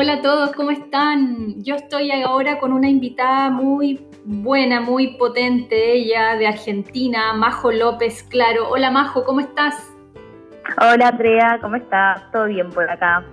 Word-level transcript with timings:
Hola 0.00 0.12
a 0.12 0.22
todos, 0.22 0.52
¿cómo 0.52 0.70
están? 0.70 1.60
Yo 1.60 1.74
estoy 1.74 2.12
ahora 2.12 2.60
con 2.60 2.72
una 2.72 2.88
invitada 2.88 3.50
muy 3.50 4.00
buena, 4.24 4.80
muy 4.80 5.16
potente, 5.16 5.94
ella 5.94 6.36
de 6.36 6.46
Argentina, 6.46 7.32
Majo 7.32 7.72
López, 7.72 8.22
claro. 8.22 8.68
Hola 8.70 8.92
Majo, 8.92 9.24
¿cómo 9.24 9.40
estás? 9.40 9.74
Hola 10.80 11.08
Andrea, 11.08 11.58
¿cómo 11.60 11.74
estás? 11.74 12.30
¿Todo 12.30 12.46
bien 12.46 12.70
por 12.70 12.88
acá? 12.88 13.26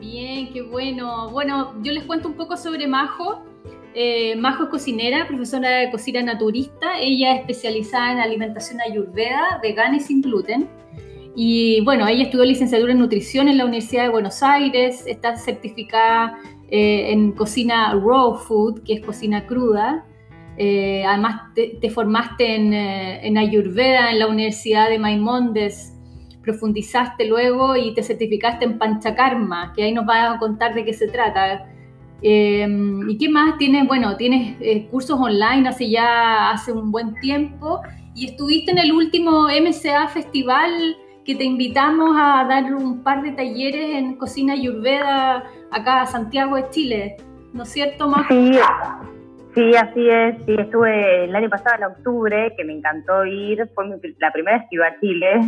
Bien, 0.00 0.50
qué 0.54 0.62
bueno. 0.62 1.28
Bueno, 1.28 1.74
yo 1.82 1.92
les 1.92 2.04
cuento 2.04 2.28
un 2.28 2.34
poco 2.34 2.56
sobre 2.56 2.86
Majo. 2.86 3.42
Eh, 3.92 4.36
Majo 4.36 4.62
es 4.62 4.68
cocinera, 4.70 5.28
profesora 5.28 5.68
de 5.68 5.90
cocina 5.90 6.22
naturista. 6.22 6.98
Ella 6.98 7.34
es 7.34 7.40
especializada 7.40 8.12
en 8.12 8.20
alimentación 8.20 8.80
ayurveda, 8.80 9.60
vegana 9.62 9.98
y 9.98 10.00
sin 10.00 10.22
gluten. 10.22 10.66
Y 11.38 11.82
bueno, 11.82 12.08
ella 12.08 12.24
estudió 12.24 12.46
licenciatura 12.46 12.92
en 12.92 12.98
nutrición 12.98 13.48
en 13.48 13.58
la 13.58 13.66
Universidad 13.66 14.04
de 14.04 14.08
Buenos 14.08 14.42
Aires, 14.42 15.04
está 15.06 15.36
certificada 15.36 16.38
eh, 16.70 17.12
en 17.12 17.32
cocina 17.32 17.92
raw 17.92 18.38
food, 18.38 18.82
que 18.84 18.94
es 18.94 19.00
cocina 19.02 19.46
cruda. 19.46 20.06
Eh, 20.56 21.04
además, 21.06 21.52
te, 21.54 21.90
formaste 21.90 22.54
en, 22.54 22.72
en, 22.72 23.36
Ayurveda 23.36 24.10
en 24.12 24.18
la 24.18 24.28
Universidad 24.28 24.88
de 24.88 24.98
Maimonides, 24.98 25.92
profundizaste 26.40 27.26
luego 27.26 27.76
y 27.76 27.92
te 27.92 28.02
certificaste 28.02 28.64
en 28.64 28.78
Panchakarma, 28.78 29.74
que 29.76 29.82
ahí 29.82 29.92
nos 29.92 30.06
vas 30.06 30.36
a 30.36 30.38
contar 30.38 30.74
de 30.74 30.86
qué 30.86 30.94
se 30.94 31.08
trata. 31.08 31.66
Em, 32.22 33.10
¿Y 33.10 33.18
qué 33.18 33.28
más? 33.28 33.58
Tienes, 33.58 33.86
bueno, 33.86 34.16
tienes 34.16 34.56
eh, 34.62 34.86
cursos 34.90 35.20
online 35.20 35.68
hace 35.68 35.90
ya 35.90 36.50
hace 36.50 36.72
un 36.72 36.90
buen 36.90 37.14
tiempo 37.20 37.82
y 38.14 38.24
estuviste 38.24 38.70
en 38.70 38.78
el 38.78 38.92
último 38.92 39.48
MCA 39.48 40.08
Festival 40.08 40.96
que 41.26 41.34
te 41.34 41.44
invitamos 41.44 42.16
a 42.16 42.44
dar 42.44 42.72
un 42.72 43.02
par 43.02 43.22
de 43.22 43.32
talleres 43.32 43.96
en 43.96 44.14
cocina 44.16 44.52
ayurveda 44.52 45.42
acá 45.72 46.02
a 46.02 46.06
Santiago 46.06 46.54
de 46.54 46.70
Chile, 46.70 47.16
¿no 47.52 47.64
es 47.64 47.68
cierto, 47.70 48.08
Majo? 48.08 48.32
Sí, 48.32 48.58
Sí, 49.56 49.74
así 49.74 50.06
es. 50.06 50.36
Sí, 50.44 50.54
estuve 50.58 51.24
el 51.24 51.34
año 51.34 51.48
pasado 51.48 51.76
en 51.78 51.84
octubre, 51.84 52.52
que 52.58 52.64
me 52.64 52.74
encantó 52.74 53.24
ir. 53.24 53.66
Fue 53.74 53.86
la 54.18 54.30
primera 54.30 54.58
vez 54.58 54.66
que 54.68 54.76
iba 54.76 54.86
a 54.86 55.00
Chile. 55.00 55.40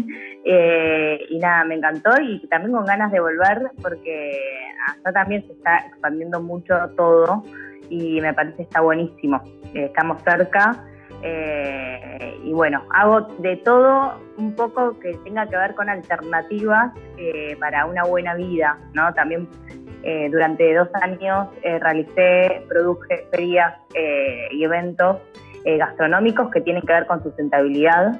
Eh, 0.46 1.26
y 1.28 1.38
nada, 1.38 1.62
me 1.64 1.74
encantó 1.74 2.18
y 2.18 2.40
también 2.48 2.72
con 2.72 2.86
ganas 2.86 3.12
de 3.12 3.20
volver 3.20 3.70
porque 3.82 4.32
acá 4.88 5.12
también 5.12 5.46
se 5.46 5.52
está 5.52 5.80
expandiendo 5.88 6.40
mucho 6.40 6.74
todo 6.96 7.44
y 7.90 8.18
me 8.22 8.32
parece 8.32 8.62
está 8.62 8.80
buenísimo. 8.80 9.42
Estamos 9.74 10.22
cerca. 10.22 10.82
Eh, 11.22 12.38
y 12.44 12.52
bueno, 12.52 12.84
hago 12.94 13.22
de 13.38 13.56
todo 13.56 14.20
un 14.36 14.54
poco 14.54 14.98
que 15.00 15.14
tenga 15.24 15.46
que 15.46 15.56
ver 15.56 15.74
con 15.74 15.88
alternativas 15.88 16.92
para 17.58 17.86
una 17.86 18.04
buena 18.04 18.34
vida, 18.34 18.78
¿no? 18.92 19.12
También 19.14 19.48
eh, 20.02 20.28
durante 20.30 20.74
dos 20.74 20.88
años 21.02 21.48
eh, 21.62 21.78
realicé, 21.80 22.64
produje 22.68 23.26
ferias 23.30 23.74
eh, 23.94 24.48
y 24.52 24.64
eventos 24.64 25.18
gastronómicos 25.64 26.50
que 26.50 26.62
tienen 26.62 26.80
que 26.82 26.92
ver 26.94 27.06
con 27.06 27.22
sustentabilidad. 27.22 28.18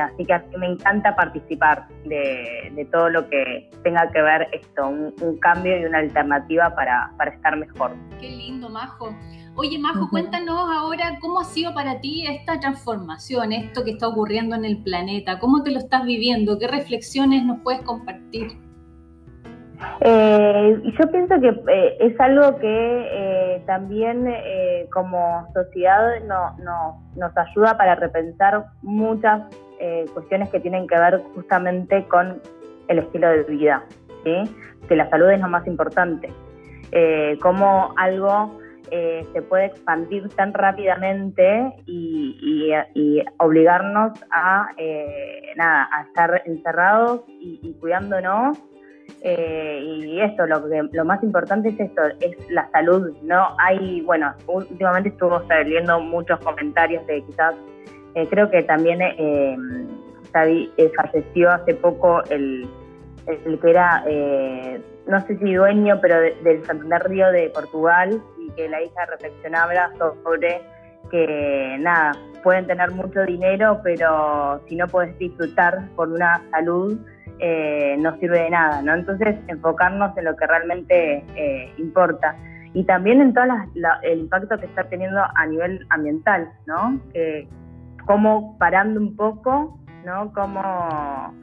así 0.00 0.24
que 0.24 0.40
me 0.56 0.68
encanta 0.68 1.14
participar 1.14 1.86
de, 2.04 2.88
todo 2.90 3.10
lo 3.10 3.28
que 3.28 3.68
tenga 3.82 4.10
que 4.10 4.22
ver 4.22 4.48
esto, 4.52 4.88
un, 4.88 5.38
cambio 5.38 5.78
y 5.78 5.84
una 5.84 5.98
alternativa 5.98 6.74
para, 6.74 7.10
estar 7.26 7.58
mejor. 7.58 7.90
Qué 8.20 8.30
lindo, 8.30 8.70
Majo. 8.70 9.14
Oye, 9.54 9.78
Majo, 9.78 10.08
cuéntanos 10.08 10.56
ahora 10.74 11.18
cómo 11.20 11.40
ha 11.40 11.44
sido 11.44 11.74
para 11.74 12.00
ti 12.00 12.26
esta 12.26 12.58
transformación, 12.58 13.52
esto 13.52 13.84
que 13.84 13.90
está 13.90 14.08
ocurriendo 14.08 14.56
en 14.56 14.64
el 14.64 14.82
planeta, 14.82 15.38
cómo 15.38 15.62
te 15.62 15.70
lo 15.70 15.78
estás 15.78 16.04
viviendo, 16.04 16.58
qué 16.58 16.68
reflexiones 16.68 17.44
nos 17.44 17.60
puedes 17.60 17.82
compartir. 17.82 18.52
Eh, 20.00 20.82
yo 20.98 21.10
pienso 21.10 21.38
que 21.40 21.48
eh, 21.48 21.96
es 22.00 22.18
algo 22.18 22.58
que 22.58 22.66
eh, 22.66 23.62
también 23.66 24.26
eh, 24.26 24.88
como 24.90 25.46
sociedad 25.52 26.00
no, 26.26 26.56
no, 26.64 27.02
nos 27.16 27.36
ayuda 27.36 27.76
para 27.76 27.94
repensar 27.94 28.64
muchas 28.82 29.42
cuestiones 30.14 30.48
que 30.50 30.60
tienen 30.60 30.86
que 30.86 30.96
ver 30.96 31.20
justamente 31.34 32.06
con 32.06 32.40
el 32.86 33.00
estilo 33.00 33.28
de 33.28 33.42
vida, 33.42 33.82
¿sí? 34.22 34.44
que 34.88 34.94
la 34.94 35.10
salud 35.10 35.28
es 35.28 35.40
lo 35.40 35.48
más 35.48 35.66
importante. 35.66 36.32
cómo 37.40 37.92
algo 37.96 38.61
se 39.32 39.42
puede 39.42 39.66
expandir 39.66 40.28
tan 40.30 40.52
rápidamente 40.52 41.72
y, 41.86 42.70
obligarnos 43.38 44.12
a, 44.30 44.68
nada, 45.56 45.88
a 45.92 46.02
estar 46.02 46.42
encerrados 46.44 47.22
y, 47.28 47.58
y 47.62 47.72
cuidándonos 47.80 48.58
eh, 49.24 49.80
y 49.82 50.20
esto, 50.20 50.46
lo, 50.46 50.68
que, 50.68 50.82
lo 50.92 51.04
más 51.04 51.22
importante 51.22 51.68
es 51.68 51.78
esto, 51.78 52.02
es 52.20 52.36
la 52.50 52.68
salud. 52.70 53.16
No 53.22 53.54
hay, 53.58 54.00
bueno, 54.02 54.34
últimamente 54.46 55.10
estuvo 55.10 55.46
saliendo 55.46 56.00
muchos 56.00 56.40
comentarios 56.40 57.06
de 57.06 57.22
quizás, 57.22 57.54
eh, 58.14 58.26
creo 58.28 58.50
que 58.50 58.62
también 58.62 59.00
eh, 59.00 59.56
falleció 60.32 61.50
hace 61.50 61.74
poco 61.74 62.22
el, 62.30 62.68
que 63.26 63.70
era, 63.70 64.04
no 65.06 65.20
sé 65.26 65.38
si 65.38 65.54
dueño, 65.54 66.00
pero 66.00 66.20
del 66.20 66.64
Santander 66.64 67.02
Río 67.08 67.30
de 67.30 67.50
Portugal, 67.50 68.20
y 68.46 68.50
que 68.52 68.68
la 68.68 68.82
hija 68.82 69.06
reflexionaba 69.06 69.90
sobre 70.22 70.62
que 71.10 71.76
nada, 71.80 72.12
pueden 72.42 72.66
tener 72.66 72.90
mucho 72.92 73.22
dinero, 73.22 73.80
pero 73.82 74.60
si 74.68 74.76
no 74.76 74.86
puedes 74.88 75.16
disfrutar 75.18 75.88
por 75.96 76.08
una 76.08 76.42
salud, 76.50 76.98
eh, 77.38 77.96
no 77.98 78.16
sirve 78.18 78.44
de 78.44 78.50
nada, 78.50 78.82
¿no? 78.82 78.94
Entonces, 78.94 79.36
enfocarnos 79.48 80.16
en 80.16 80.24
lo 80.24 80.36
que 80.36 80.46
realmente 80.46 81.24
eh, 81.36 81.72
importa. 81.78 82.36
Y 82.74 82.84
también 82.84 83.20
en 83.20 83.34
todo 83.34 83.44
el 84.02 84.20
impacto 84.20 84.56
que 84.58 84.66
está 84.66 84.84
teniendo 84.84 85.20
a 85.34 85.46
nivel 85.46 85.84
ambiental, 85.90 86.50
¿no? 86.66 87.00
como 88.06 88.58
parando 88.58 89.00
un 89.00 89.14
poco, 89.16 89.78
¿no? 90.04 90.32
Como 90.32 91.34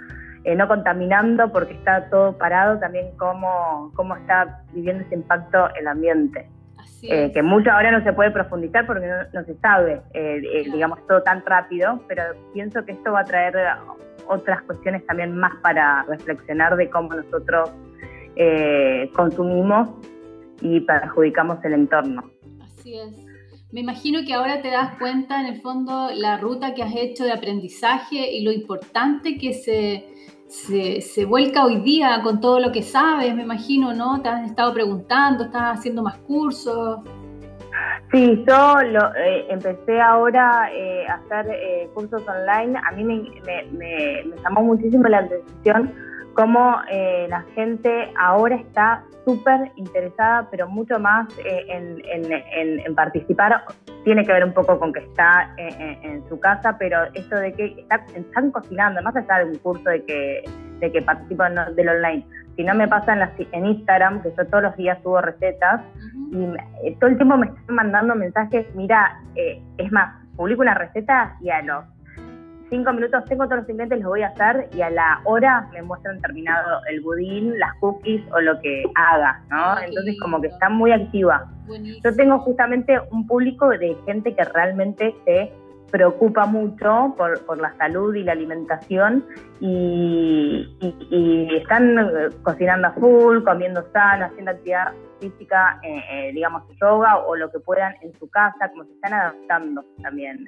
eh, 0.43 0.55
no 0.55 0.67
contaminando 0.67 1.51
porque 1.51 1.73
está 1.73 2.09
todo 2.09 2.37
parado, 2.37 2.79
también 2.79 3.07
cómo, 3.17 3.91
cómo 3.95 4.16
está 4.16 4.63
viviendo 4.73 5.03
ese 5.03 5.16
impacto 5.16 5.73
el 5.75 5.87
ambiente. 5.87 6.49
Que 7.01 7.41
mucho 7.44 7.72
ahora 7.72 7.91
no 7.91 8.03
se 8.03 8.13
puede 8.13 8.31
profundizar 8.31 8.85
porque 8.85 9.07
no, 9.33 9.44
se 9.44 9.55
sabe, 9.55 10.01
digamos, 10.72 11.05
todo 11.07 11.23
tan 11.23 11.45
rápido, 11.45 12.03
pero 12.07 12.23
pienso 12.53 12.83
que 12.85 12.91
esto 12.91 13.11
va 13.11 13.22
a 13.22 13.25
traer 13.25 13.55
otras 14.29 14.61
cuestiones 14.63 15.05
también 15.05 15.35
más 15.35 15.55
para 15.61 16.03
reflexionar 16.03 16.75
de 16.75 16.89
cómo 16.89 17.13
nosotros 17.13 17.72
eh, 18.35 19.09
consumimos 19.16 19.89
y 20.61 20.79
perjudicamos 20.81 21.63
el 21.66 21.73
entorno. 21.73 22.31
Así 22.61 22.97
es. 22.97 23.25
Me 23.72 23.81
imagino 23.81 24.22
que 24.25 24.33
ahora 24.33 24.61
te 24.61 24.69
das 24.69 24.97
cuenta, 24.97 25.41
en 25.41 25.47
el 25.53 25.61
fondo, 25.61 26.09
la 26.13 26.38
ruta 26.38 26.73
que 26.73 26.83
has 26.83 26.95
hecho 26.95 27.23
de 27.23 27.33
aprendizaje 27.33 28.31
y 28.31 28.44
lo 28.44 28.51
importante 28.51 29.38
que 29.38 29.53
se, 29.53 30.05
se, 30.49 31.01
se, 31.01 31.25
vuelca 31.25 31.63
hoy 31.63 31.79
día 31.81 32.21
con 32.23 32.41
todo 32.41 32.59
lo 32.59 32.71
que 32.71 32.81
sabes, 32.81 33.35
me 33.35 33.43
imagino, 33.43 33.93
¿no? 33.93 34.21
Te 34.21 34.29
has 34.29 34.49
estado 34.49 34.73
preguntando, 34.73 35.43
estás 35.43 35.77
haciendo 35.77 36.01
más 36.01 36.17
cursos. 36.19 36.99
Sí, 38.11 38.43
yo 38.47 38.81
lo, 38.81 39.15
eh, 39.15 39.45
empecé 39.49 40.01
ahora 40.01 40.69
eh, 40.73 41.07
a 41.07 41.13
hacer 41.13 41.51
eh, 41.53 41.89
cursos 41.93 42.23
online. 42.27 42.79
A 42.83 42.91
mí 42.93 43.03
me, 43.03 43.23
llamó 44.43 44.63
muchísimo 44.63 45.07
la 45.07 45.19
atención 45.19 45.93
cómo 46.34 46.78
la 47.29 47.44
gente 47.56 48.12
ahora 48.17 48.56
está 48.56 49.03
súper 49.25 49.72
interesada, 49.75 50.47
pero 50.50 50.67
mucho 50.67 51.00
más 51.00 51.28
en, 51.45 52.95
participar. 52.95 53.63
Tiene 54.03 54.25
que 54.25 54.34
ver 54.34 54.45
un 54.45 54.53
poco 54.53 54.79
con 54.79 54.94
que 54.94 55.00
está 55.00 55.53
en, 55.57 56.23
su 56.29 56.40
casa, 56.40 56.78
pero 56.78 57.03
esto 57.13 57.35
de 57.35 57.53
que 57.53 57.85
están 58.16 58.51
cocinando, 58.51 59.01
más 59.01 59.16
allá 59.16 59.45
de 59.45 59.51
un 59.51 59.57
curso 59.57 59.90
de 59.90 60.03
que, 60.06 60.44
de 60.79 60.91
que 60.91 61.01
participan 61.01 61.56
del 61.75 61.90
online 61.90 62.26
si 62.59 62.66
no 62.66 62.76
me 62.76 62.90
pasa 62.90 63.14
en, 63.53 63.66
Instagram, 63.66 64.22
que 64.22 64.34
yo 64.37 64.46
todos 64.47 64.64
los 64.64 64.76
días 64.76 64.99
subo 65.02 65.22
recetas, 65.22 65.79
y 66.29 66.43
eh, 66.84 66.97
todo 66.99 67.09
el 67.09 67.16
tiempo 67.16 67.37
me 67.37 67.46
están 67.47 67.73
mandando 67.73 68.16
mensajes, 68.16 68.67
mira, 68.76 69.17
eh, 69.35 69.64
es 69.78 69.90
más, 69.93 70.14
publico 70.35 70.61
una 70.61 70.73
receta 70.73 71.37
y 71.40 71.52
a 71.52 71.61
los 71.61 71.85
cinco 72.69 72.93
minutos 72.93 73.25
tengo 73.25 73.45
todos 73.45 73.61
los 73.61 73.69
ingredientes, 73.69 73.99
los 73.99 74.09
voy 74.09 74.21
a 74.21 74.27
hacer 74.27 74.69
y 74.73 74.81
a 74.81 74.89
la 74.89 75.21
hora 75.25 75.67
me 75.73 75.81
muestran 75.81 76.21
terminado 76.21 76.79
el 76.89 77.01
budín, 77.01 77.57
las 77.59 77.73
cookies 77.79 78.21
o 78.31 78.39
lo 78.39 78.59
que 78.61 78.83
haga, 78.95 79.41
¿no? 79.49 79.79
Entonces 79.79 80.17
como 80.21 80.39
que 80.41 80.47
está 80.47 80.69
muy 80.69 80.91
activa. 80.91 81.49
Yo 82.03 82.16
tengo 82.16 82.39
justamente 82.39 82.99
un 83.11 83.27
público 83.27 83.69
de 83.69 83.95
gente 84.05 84.33
que 84.33 84.43
realmente 84.43 85.16
se 85.25 85.51
preocupa 85.91 86.45
mucho 86.45 87.13
por, 87.17 87.43
por, 87.45 87.59
la 87.59 87.75
salud 87.77 88.13
y 88.16 88.23
la 88.23 88.33
alimentación 88.33 89.25
y, 89.59 90.67
están 91.55 91.97
eh, 91.97 92.29
cocinando 92.43 92.87
a 92.87 92.91
full, 92.91 93.43
comiendo 93.43 93.83
sano, 93.91 94.25
haciendo 94.25 94.51
actividad 94.51 94.93
física, 95.19 95.79
eh, 95.83 96.01
eh, 96.11 96.31
digamos 96.33 96.63
yoga 96.79 97.17
o 97.17 97.35
lo 97.35 97.51
que 97.51 97.59
puedan 97.59 97.95
en 98.01 98.13
su 98.19 98.29
casa, 98.29 98.69
como 98.69 98.85
se 98.85 98.93
están 98.93 99.13
adaptando 99.13 99.83
también 100.01 100.47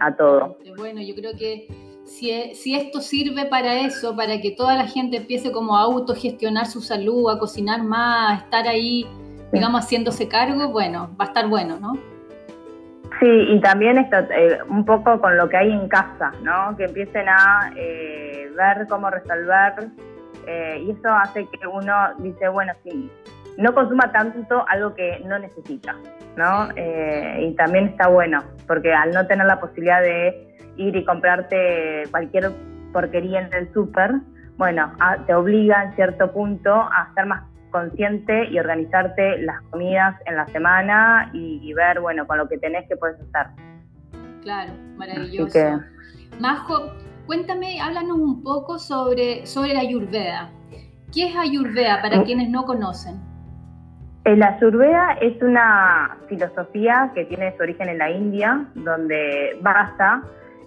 a 0.00 0.16
todo. 0.16 0.56
Bueno, 0.76 1.00
yo 1.02 1.14
creo 1.14 1.32
que 1.36 1.68
si, 2.04 2.54
si, 2.54 2.74
esto 2.74 3.00
sirve 3.00 3.46
para 3.46 3.80
eso, 3.80 4.16
para 4.16 4.40
que 4.40 4.52
toda 4.52 4.74
la 4.76 4.86
gente 4.86 5.18
empiece 5.18 5.52
como 5.52 5.76
a 5.76 5.82
autogestionar 5.82 6.66
su 6.66 6.80
salud, 6.80 7.30
a 7.30 7.38
cocinar 7.38 7.82
más, 7.82 8.32
a 8.32 8.44
estar 8.44 8.66
ahí, 8.66 9.06
digamos, 9.52 9.84
haciéndose 9.84 10.26
cargo, 10.28 10.68
bueno, 10.68 11.10
va 11.20 11.26
a 11.26 11.28
estar 11.28 11.48
bueno, 11.48 11.78
¿no? 11.78 11.92
Sí, 13.20 13.26
y 13.26 13.60
también 13.60 13.98
esto, 13.98 14.16
eh, 14.16 14.58
un 14.68 14.84
poco 14.84 15.20
con 15.20 15.36
lo 15.36 15.48
que 15.48 15.56
hay 15.56 15.72
en 15.72 15.88
casa, 15.88 16.32
¿no? 16.42 16.76
Que 16.76 16.84
empiecen 16.84 17.28
a 17.28 17.72
eh, 17.76 18.48
ver 18.56 18.86
cómo 18.88 19.10
resolver, 19.10 19.90
eh, 20.46 20.84
y 20.86 20.90
eso 20.92 21.08
hace 21.10 21.46
que 21.46 21.66
uno 21.66 21.94
dice, 22.18 22.48
bueno, 22.48 22.72
sí, 22.84 23.10
no 23.58 23.74
consuma 23.74 24.10
tanto 24.12 24.64
algo 24.68 24.94
que 24.94 25.20
no 25.26 25.38
necesita, 25.38 25.96
¿no? 26.36 26.68
y 26.76 27.54
también 27.56 27.88
está 27.88 28.08
bueno, 28.08 28.44
porque 28.66 28.94
al 28.94 29.10
no 29.10 29.26
tener 29.26 29.46
la 29.46 29.58
posibilidad 29.58 30.00
de 30.00 30.56
ir 30.76 30.94
y 30.94 31.04
comprarte 31.04 32.04
cualquier 32.10 32.52
porquería 32.92 33.40
en 33.40 33.52
el 33.52 33.72
súper, 33.74 34.12
bueno, 34.56 34.92
te 35.26 35.34
obliga 35.34 35.84
en 35.84 35.94
cierto 35.96 36.32
punto 36.32 36.72
a 36.72 37.12
ser 37.14 37.26
más 37.26 37.42
consciente 37.70 38.48
y 38.48 38.58
organizarte 38.58 39.42
las 39.42 39.60
comidas 39.70 40.16
en 40.26 40.36
la 40.36 40.46
semana 40.46 41.30
y, 41.32 41.72
ver, 41.74 42.00
bueno, 42.00 42.26
con 42.26 42.38
lo 42.38 42.48
que 42.48 42.58
tenés 42.58 42.88
que 42.88 42.96
puedes 42.96 43.16
hacer. 43.16 43.52
Claro, 44.42 44.72
maravilloso. 44.96 45.58
Majo, 46.40 46.92
cuéntame, 47.26 47.80
háblanos 47.80 48.18
un 48.18 48.42
poco 48.42 48.78
sobre, 48.78 49.44
sobre 49.46 49.74
la 49.74 49.80
Ayurveda. 49.80 50.50
¿Qué 51.12 51.28
es 51.28 51.36
Ayurveda 51.36 52.00
para 52.02 52.18
mm. 52.18 52.24
quienes 52.24 52.48
no 52.50 52.64
conocen? 52.64 53.27
La 54.36 54.48
Ayurveda 54.48 55.16
es 55.22 55.40
una 55.40 56.18
filosofía 56.28 57.10
que 57.14 57.24
tiene 57.24 57.56
su 57.56 57.62
origen 57.62 57.88
en 57.88 57.96
la 57.96 58.10
India, 58.10 58.66
donde 58.74 59.56
basa 59.62 60.22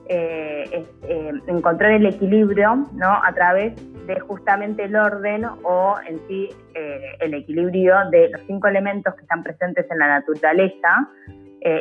eh, 0.09 0.83
eh, 1.03 1.31
encontrar 1.45 1.91
el 1.91 2.07
equilibrio 2.07 2.87
¿no? 2.93 3.23
a 3.23 3.31
través 3.33 3.75
de 4.07 4.19
justamente 4.19 4.85
el 4.85 4.95
orden 4.95 5.45
o 5.63 5.95
en 6.07 6.19
sí 6.27 6.49
eh, 6.73 7.01
el 7.19 7.35
equilibrio 7.35 7.97
de 8.09 8.29
los 8.29 8.41
cinco 8.47 8.67
elementos 8.67 9.13
que 9.13 9.21
están 9.21 9.43
presentes 9.43 9.85
en 9.91 9.99
la 9.99 10.07
naturaleza 10.07 11.09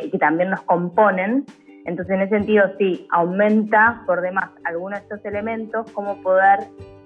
y 0.03 0.11
que 0.11 0.19
también 0.19 0.51
nos 0.51 0.61
componen. 0.61 1.43
Entonces, 1.85 2.13
en 2.13 2.21
ese 2.21 2.37
sentido, 2.37 2.65
sí, 2.77 3.07
aumenta 3.09 4.03
por 4.05 4.21
demás 4.21 4.51
algunos 4.65 4.99
de 4.99 5.05
estos 5.05 5.25
elementos, 5.25 5.91
cómo 5.93 6.21
poder 6.21 6.59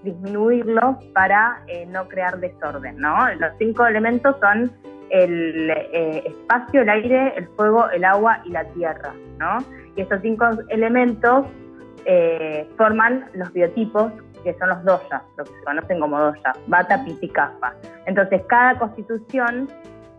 disminuirlos 0.06 1.04
para 1.14 1.62
no 1.90 2.08
crear 2.08 2.40
desorden. 2.40 2.98
¿no? 2.98 3.34
Los 3.36 3.52
cinco 3.58 3.86
elementos 3.86 4.36
son 4.40 4.72
el 5.10 5.70
espacio, 5.70 6.82
el 6.82 6.90
aire, 6.90 7.34
el 7.36 7.48
fuego, 7.50 7.90
el 7.90 8.06
agua 8.06 8.40
y 8.46 8.52
la 8.52 8.64
tierra. 8.70 9.14
¿no? 9.40 9.58
Y 9.96 10.02
estos 10.02 10.22
cinco 10.22 10.46
elementos 10.70 11.46
eh, 12.06 12.68
forman 12.78 13.26
los 13.34 13.52
biotipos 13.52 14.12
que 14.44 14.54
son 14.60 14.70
los 14.70 14.84
doyas, 14.84 15.24
lo 15.38 15.44
que 15.44 15.52
se 15.52 15.64
conocen 15.64 16.00
como 16.00 16.20
doyas, 16.20 16.56
bata, 16.68 17.04
piti, 17.04 17.28
kapha. 17.30 17.74
Entonces, 18.06 18.44
cada 18.48 18.78
constitución 18.78 19.68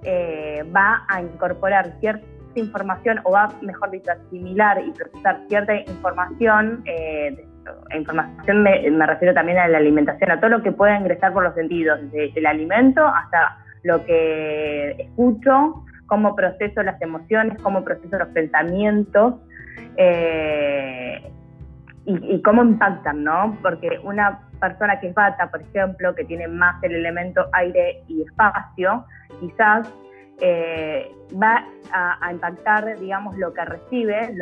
eh, 0.03 0.65
va 0.75 1.05
a 1.09 1.23
incorporar 1.23 1.97
cierta 2.00 2.27
información, 2.56 3.21
o 3.23 3.31
va, 3.31 3.49
mejor 3.62 3.91
dicho, 3.93 4.11
asimilar 4.11 4.83
y 4.85 4.91
procesar 4.91 5.43
cierta 5.49 5.77
información. 5.77 6.83
Eh, 6.87 7.47
información 7.95 8.63
me, 8.63 9.07
refiero 9.07 9.35
también 9.35 9.59
a 9.59 9.69
la 9.69 9.79
alimentación, 9.79 10.31
a 10.31 10.41
todo 10.41 10.51
lo 10.51 10.63
que 10.63 10.73
pueda 10.73 10.99
ingresar 10.99 11.33
por 11.33 11.43
los 11.43 11.55
sentidos, 11.55 12.01
desde 12.13 12.39
el 12.39 12.47
alimento 12.47 13.07
hasta 13.07 13.59
lo 13.83 14.05
que 14.05 14.93
escucho, 14.99 15.85
cómo 16.07 16.35
proceso 16.35 16.83
las 16.83 17.01
emociones, 17.01 17.61
cómo 17.63 17.85
proceso 17.85 18.19
los 18.19 18.29
pensamientos 18.29 19.35
eh, 19.97 21.23
y, 22.05 22.41
cómo 22.43 22.63
impactan, 22.63 23.25
¿no? 23.25 23.59
Porque 23.63 23.99
una 24.03 24.41
persona 24.61 25.01
que 25.01 25.09
es 25.09 25.15
bata, 25.15 25.51
por 25.51 25.61
ejemplo, 25.61 26.15
que 26.15 26.25
tiene 26.25 26.47
más 26.49 26.83
el 26.83 26.95
elemento 26.95 27.47
aire 27.53 28.03
y 28.07 28.23
espacio, 28.23 29.05
quizás 29.41 29.93
eh, 30.41 31.11
va 31.43 31.65
a, 31.93 32.33
impactar, 32.33 32.99
digamos, 32.99 33.37
lo 33.39 33.53
que 33.53 33.65
recibe, 33.65 34.35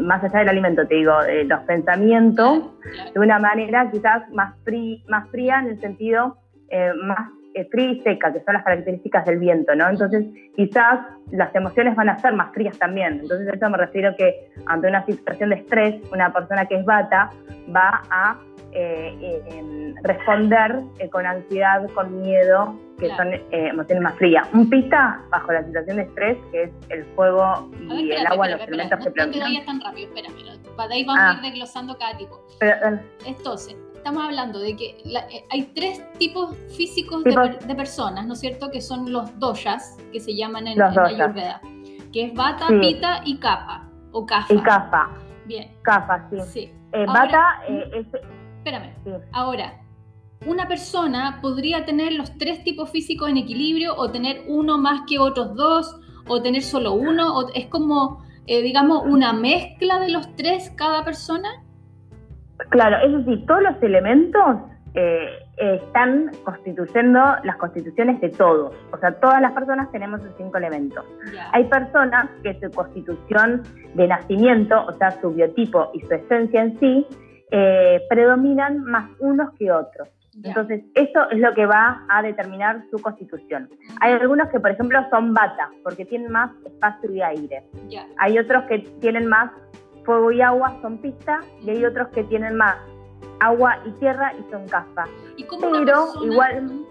más 0.00 0.22
allá 0.24 0.40
del 0.40 0.48
alimento, 0.50 0.86
te 0.86 0.96
digo, 0.96 1.14
los 1.46 1.60
pensamientos, 1.60 2.70
de 3.14 3.20
una 3.20 3.38
manera 3.38 3.90
quizás 3.90 4.28
más, 4.30 4.54
más 5.08 5.28
fría 5.30 5.60
en 5.60 5.68
el 5.68 5.80
sentido 5.80 6.36
eh, 6.70 6.92
más 7.02 7.30
fría 7.70 7.90
y 7.90 8.00
seca, 8.02 8.32
que 8.32 8.40
son 8.40 8.54
las 8.54 8.64
características 8.64 9.24
del 9.26 9.38
viento, 9.38 9.74
¿no? 9.74 9.88
Entonces, 9.88 10.26
quizás 10.54 11.00
las 11.32 11.54
emociones 11.54 11.96
van 11.96 12.08
a 12.08 12.18
ser 12.18 12.32
más 12.34 12.52
frías 12.52 12.78
también. 12.78 13.20
Entonces, 13.20 13.48
a 13.48 13.56
eso 13.56 13.70
me 13.70 13.78
refiero 13.78 14.14
que 14.16 14.50
ante 14.66 14.88
una 14.88 15.04
situación 15.04 15.50
de 15.50 15.56
estrés, 15.56 15.96
una 16.12 16.32
persona 16.32 16.66
que 16.66 16.76
es 16.76 16.84
bata 16.84 17.30
va 17.74 18.02
a 18.10 18.36
eh, 18.36 18.36
eh, 18.36 18.47
responder 20.02 20.82
eh, 20.98 21.08
con 21.10 21.26
ansiedad, 21.26 21.88
con 21.94 22.20
miedo, 22.20 22.78
que 22.98 23.08
son 23.16 23.32
emociones 23.50 24.02
más 24.02 24.14
frías. 24.16 24.48
Un 24.52 24.68
pita, 24.68 25.20
bajo 25.30 25.52
la 25.52 25.64
situación 25.64 25.96
de 25.96 26.02
estrés, 26.02 26.38
que 26.50 26.62
es 26.64 26.70
el 26.88 27.04
fuego 27.14 27.70
y 27.90 28.10
el 28.10 28.26
agua, 28.26 28.48
los 28.48 28.60
elementos 28.62 28.98
que 29.04 29.24
No 29.24 29.30
te 29.30 29.38
vayas 29.38 29.64
tan 29.64 29.80
rápido, 29.80 30.08
espérame. 30.08 30.58
Ahí 30.90 31.04
vamos 31.04 31.20
a 31.20 31.32
ir 31.32 31.38
ah. 31.38 31.42
desglosando 31.42 31.96
cada 31.98 32.16
tipo. 32.16 32.40
Entonces, 33.24 33.76
estamos 33.98 34.24
hablando 34.24 34.58
de 34.60 34.76
que 34.76 34.96
eh, 35.04 35.44
hay 35.50 35.62
tres 35.74 36.02
tipos 36.18 36.56
físicos 36.76 37.24
de, 37.24 37.74
personas, 37.74 38.26
¿no 38.26 38.32
es 38.32 38.40
cierto? 38.40 38.70
Que 38.70 38.80
son 38.80 39.12
los 39.12 39.38
doyas, 39.38 39.96
que 40.12 40.20
se 40.20 40.34
llaman 40.34 40.66
en, 40.66 40.78
la 40.78 40.88
Ayurveda, 40.88 41.60
que 42.12 42.24
es 42.24 42.34
Vata, 42.34 42.68
Pita 42.68 43.20
y 43.24 43.38
Kapha, 43.38 43.88
o 44.12 44.24
Kapha. 44.24 44.54
Y 44.54 44.58
Kapha. 44.58 45.10
Bien. 45.46 45.70
Kapha, 45.82 46.28
sí. 46.30 46.40
sí. 46.40 46.72
Eh, 46.92 47.06
Vata 47.06 47.62
eh, 47.68 47.90
es... 47.94 48.06
Espérame. 48.58 48.92
Ahora, 49.32 49.80
una 50.46 50.68
persona 50.68 51.38
podría 51.40 51.84
tener 51.84 52.12
los 52.12 52.36
tres 52.38 52.62
tipos 52.62 52.90
físicos 52.90 53.28
en 53.28 53.38
equilibrio 53.38 53.94
o 53.96 54.10
tener 54.10 54.42
uno 54.46 54.78
más 54.78 55.02
que 55.08 55.18
otros 55.18 55.54
dos 55.54 56.00
o 56.28 56.42
tener 56.42 56.62
solo 56.62 56.92
uno, 56.92 57.38
o 57.38 57.48
es 57.54 57.66
como, 57.66 58.22
digamos, 58.46 59.02
una 59.06 59.32
mezcla 59.32 59.98
de 59.98 60.10
los 60.10 60.34
tres 60.36 60.70
cada 60.76 61.04
persona. 61.04 61.48
Claro, 62.70 62.96
es 63.04 63.24
decir, 63.24 63.46
todos 63.46 63.62
los 63.62 63.82
elementos 63.82 64.56
eh, 64.94 65.28
están 65.56 66.30
constituyendo 66.44 67.20
las 67.44 67.56
constituciones 67.56 68.20
de 68.20 68.30
todos. 68.30 68.74
O 68.92 68.98
sea, 68.98 69.12
todas 69.20 69.40
las 69.40 69.52
personas 69.52 69.90
tenemos 69.90 70.20
esos 70.20 70.34
cinco 70.36 70.58
elementos. 70.58 71.04
Hay 71.52 71.64
personas 71.64 72.28
que 72.42 72.58
su 72.60 72.70
constitución 72.70 73.62
de 73.94 74.08
nacimiento, 74.08 74.86
o 74.86 74.92
sea, 74.98 75.10
su 75.20 75.30
biotipo 75.30 75.90
y 75.94 76.00
su 76.00 76.14
esencia 76.14 76.62
en 76.62 76.78
sí, 76.78 77.06
eh, 77.50 78.02
predominan 78.08 78.82
más 78.84 79.10
unos 79.20 79.52
que 79.58 79.70
otros. 79.72 80.08
Entonces, 80.44 80.84
eso 80.94 81.28
es 81.30 81.40
lo 81.40 81.52
que 81.54 81.66
va 81.66 82.04
a 82.08 82.22
determinar 82.22 82.84
su 82.92 82.98
constitución. 82.98 83.68
Hay 84.00 84.12
algunos 84.12 84.48
que, 84.50 84.60
por 84.60 84.70
ejemplo, 84.70 85.04
son 85.10 85.34
bata, 85.34 85.68
porque 85.82 86.04
tienen 86.04 86.30
más 86.30 86.52
espacio 86.64 87.10
y 87.10 87.22
aire. 87.22 87.64
Hay 88.18 88.38
otros 88.38 88.64
que 88.64 88.78
tienen 89.00 89.26
más 89.26 89.50
fuego 90.04 90.30
y 90.30 90.40
agua 90.40 90.78
son 90.80 90.98
pistas 90.98 91.44
y 91.62 91.70
hay 91.70 91.84
otros 91.84 92.08
que 92.08 92.22
tienen 92.24 92.56
más 92.56 92.76
agua 93.40 93.78
y 93.84 93.90
tierra 93.92 94.32
y 94.38 94.50
son 94.50 94.66
caspa. 94.68 95.06
¿Y 95.36 95.44
cómo 95.44 95.72
pero 95.72 96.06
igual 96.22 96.86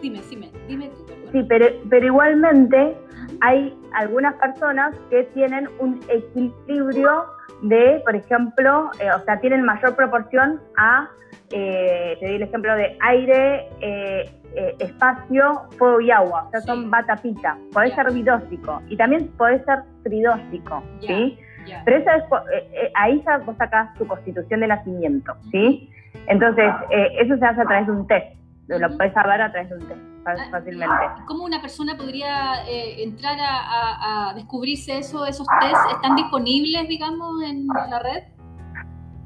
dime, 0.00 0.20
dime, 0.28 0.50
dime 0.68 0.88
tú, 0.90 1.04
Sí, 1.32 1.44
pero, 1.48 1.66
pero 1.90 2.06
igualmente 2.06 2.96
hay 3.40 3.76
algunas 3.92 4.34
personas 4.34 4.94
que 5.10 5.24
tienen 5.34 5.68
un 5.78 6.00
equilibrio 6.08 7.24
de, 7.68 8.02
por 8.04 8.14
ejemplo, 8.14 8.90
eh, 9.00 9.10
o 9.10 9.20
sea, 9.24 9.40
tienen 9.40 9.62
mayor 9.62 9.96
proporción 9.96 10.60
a, 10.76 11.08
eh, 11.50 12.16
te 12.20 12.26
doy 12.26 12.36
el 12.36 12.42
ejemplo 12.42 12.74
de 12.74 12.96
aire, 13.00 13.68
eh, 13.80 14.30
espacio, 14.78 15.62
fuego 15.78 16.00
y 16.00 16.10
agua, 16.10 16.44
o 16.46 16.50
sea, 16.50 16.60
son 16.60 16.90
bata-pita. 16.90 17.58
Puede 17.72 17.94
ser 17.94 18.12
bidóxico 18.12 18.82
y 18.88 18.96
también 18.96 19.28
puede 19.36 19.64
ser 19.64 19.80
tridóxico, 20.04 20.82
¿sí? 21.00 21.38
Pero 21.84 21.96
eso 21.96 22.10
es, 22.10 22.22
eh, 22.52 22.68
eh, 22.72 22.92
ahí 22.94 23.22
ya 23.24 23.38
vos 23.38 23.56
sacás 23.56 23.94
tu 23.94 24.06
constitución 24.06 24.60
de 24.60 24.68
nacimiento, 24.68 25.34
¿sí? 25.50 25.90
Entonces, 26.26 26.72
eh, 26.90 27.08
eso 27.20 27.36
se 27.36 27.44
hace 27.44 27.60
a 27.60 27.64
través 27.64 27.86
de 27.86 27.92
un 27.92 28.06
test. 28.06 28.36
Lo 28.68 28.96
puedes 28.96 29.12
saber 29.12 29.42
a 29.42 29.52
través 29.52 29.68
de 29.68 29.76
un 29.76 29.88
test 29.88 30.00
ah, 30.26 30.50
fácilmente. 30.50 30.96
¿Cómo 31.26 31.44
una 31.44 31.60
persona 31.60 31.96
podría 31.96 32.64
entrar 32.66 33.36
a, 33.40 34.32
descubrirse 34.34 34.98
eso? 34.98 35.26
¿Esos 35.26 35.46
tests 35.60 35.92
están 35.92 36.16
disponibles, 36.16 36.88
digamos, 36.88 37.42
en 37.42 37.66
la 37.66 37.98
red? 37.98 38.22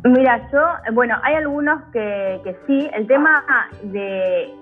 Mira, 0.05 0.49
yo, 0.53 0.61
bueno, 0.93 1.17
hay 1.23 1.35
algunos 1.35 1.83
que, 1.93 2.41
que 2.45 2.57
sí. 2.67 2.89
El 2.95 3.07
tema 3.07 3.45
de 3.83 4.53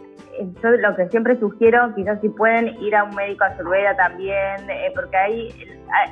yo 0.62 0.70
lo 0.70 0.94
que 0.96 1.08
siempre 1.08 1.38
sugiero, 1.38 1.94
quizás 1.94 2.20
si 2.20 2.28
pueden 2.28 2.80
ir 2.82 2.94
a 2.94 3.04
un 3.04 3.14
médico 3.14 3.44
a 3.44 3.48
ayurveda 3.48 3.96
también, 3.96 4.68
eh, 4.68 4.92
porque 4.94 5.16
hay, 5.16 5.48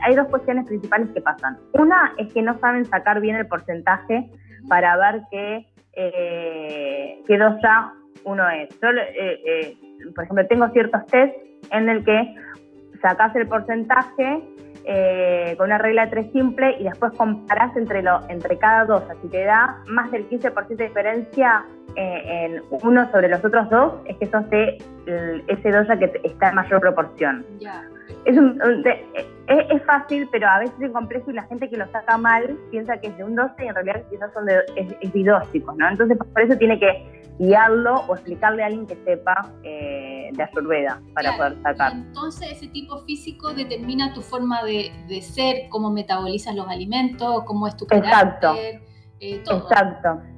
hay 0.02 0.14
dos 0.14 0.28
cuestiones 0.28 0.66
principales 0.66 1.08
que 1.14 1.20
pasan. 1.20 1.58
Una 1.72 2.12
es 2.18 2.32
que 2.32 2.42
no 2.42 2.58
saben 2.58 2.84
sacar 2.84 3.20
bien 3.20 3.36
el 3.36 3.46
porcentaje 3.46 4.30
para 4.68 4.96
ver 4.96 5.22
qué, 5.30 5.66
eh, 5.94 7.22
qué 7.26 7.38
dosa 7.38 7.92
uno 8.24 8.48
es. 8.50 8.68
Yo, 8.80 8.88
eh, 8.90 9.40
eh, 9.44 9.76
por 10.14 10.24
ejemplo, 10.24 10.46
tengo 10.46 10.68
ciertos 10.68 11.04
test 11.06 11.34
en 11.70 11.88
el 11.88 12.04
que 12.04 12.34
sacas 13.00 13.34
el 13.36 13.46
porcentaje 13.46 14.42
eh, 14.86 15.54
con 15.56 15.66
una 15.66 15.78
regla 15.78 16.04
de 16.04 16.10
tres 16.10 16.32
simple 16.32 16.76
y 16.78 16.84
después 16.84 17.12
comparás 17.16 17.74
entre, 17.76 18.02
lo, 18.02 18.20
entre 18.28 18.58
cada 18.58 18.84
dos. 18.84 19.02
Si 19.22 19.28
te 19.28 19.44
da 19.44 19.82
más 19.86 20.10
del 20.10 20.28
15% 20.28 20.76
de 20.76 20.84
diferencia 20.84 21.64
eh, 21.96 22.22
en 22.26 22.62
uno 22.70 23.10
sobre 23.10 23.28
los 23.28 23.42
otros 23.42 23.70
dos, 23.70 23.94
es 24.04 24.16
que 24.18 24.26
sos 24.26 24.48
de 24.50 24.76
ese 25.48 25.70
doya 25.70 25.96
que 25.98 26.20
está 26.24 26.50
en 26.50 26.56
mayor 26.56 26.80
proporción. 26.80 27.46
Es, 28.26 28.36
es, 29.46 29.82
fácil, 29.84 30.28
pero 30.32 30.48
a 30.48 30.60
veces 30.60 30.74
es 30.80 30.90
complejo 30.90 31.30
y 31.30 31.34
la 31.34 31.44
gente 31.44 31.68
que 31.68 31.76
lo 31.76 31.86
saca 31.90 32.16
mal 32.16 32.58
piensa 32.70 32.96
que 32.98 33.08
es 33.08 33.16
de 33.16 33.24
un 33.24 33.34
12 33.34 33.54
y 33.58 33.68
en 33.68 33.74
realidad 33.74 34.02
quizás 34.10 34.32
son 34.32 34.46
de, 34.46 34.58
es, 34.76 34.94
es 35.00 35.14
¿no? 35.14 35.88
Entonces 35.88 36.16
por 36.18 36.42
eso 36.42 36.56
tiene 36.58 36.78
que 36.78 37.24
guiarlo 37.38 38.04
o 38.08 38.14
explicarle 38.14 38.62
a 38.62 38.66
alguien 38.66 38.86
que 38.86 38.96
sepa 39.04 39.52
eh, 39.62 40.30
de 40.32 40.42
ayurveda 40.42 41.00
para 41.14 41.36
poder 41.36 41.56
sacar. 41.62 41.92
Entonces 41.92 42.52
ese 42.52 42.68
tipo 42.68 42.98
físico 43.04 43.52
determina 43.52 44.12
tu 44.14 44.22
forma 44.22 44.62
de, 44.64 45.20
ser, 45.22 45.68
cómo 45.68 45.90
metabolizas 45.90 46.54
los 46.54 46.68
alimentos, 46.68 47.44
cómo 47.44 47.66
es 47.66 47.76
tu 47.76 47.86
carácter. 47.86 48.12
Exacto. 48.12 48.54
Eh, 49.20 49.42
todo. 49.44 49.68
Exacto. 49.68 50.33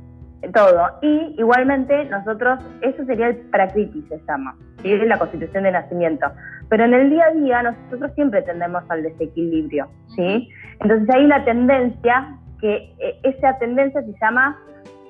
Todo. 0.52 0.86
Y 1.02 1.34
igualmente 1.38 2.04
nosotros, 2.06 2.60
eso 2.82 3.04
sería 3.04 3.28
el 3.28 3.36
prakriti, 3.50 4.02
se 4.08 4.20
llama, 4.28 4.54
¿sí? 4.82 4.92
es 4.92 5.06
la 5.06 5.18
constitución 5.18 5.64
de 5.64 5.72
nacimiento. 5.72 6.26
Pero 6.68 6.84
en 6.84 6.94
el 6.94 7.10
día 7.10 7.24
a 7.24 7.34
día 7.34 7.62
nosotros 7.62 8.12
siempre 8.14 8.42
tendemos 8.42 8.82
al 8.88 9.02
desequilibrio, 9.02 9.88
¿sí? 10.14 10.48
Entonces 10.80 11.08
hay 11.14 11.24
una 11.24 11.44
tendencia 11.44 12.36
que 12.60 12.94
eh, 12.98 13.18
esa 13.22 13.58
tendencia 13.58 14.02
se 14.02 14.14
llama 14.20 14.58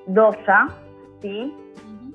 dosha, 0.07 0.67
¿sí? 1.21 1.53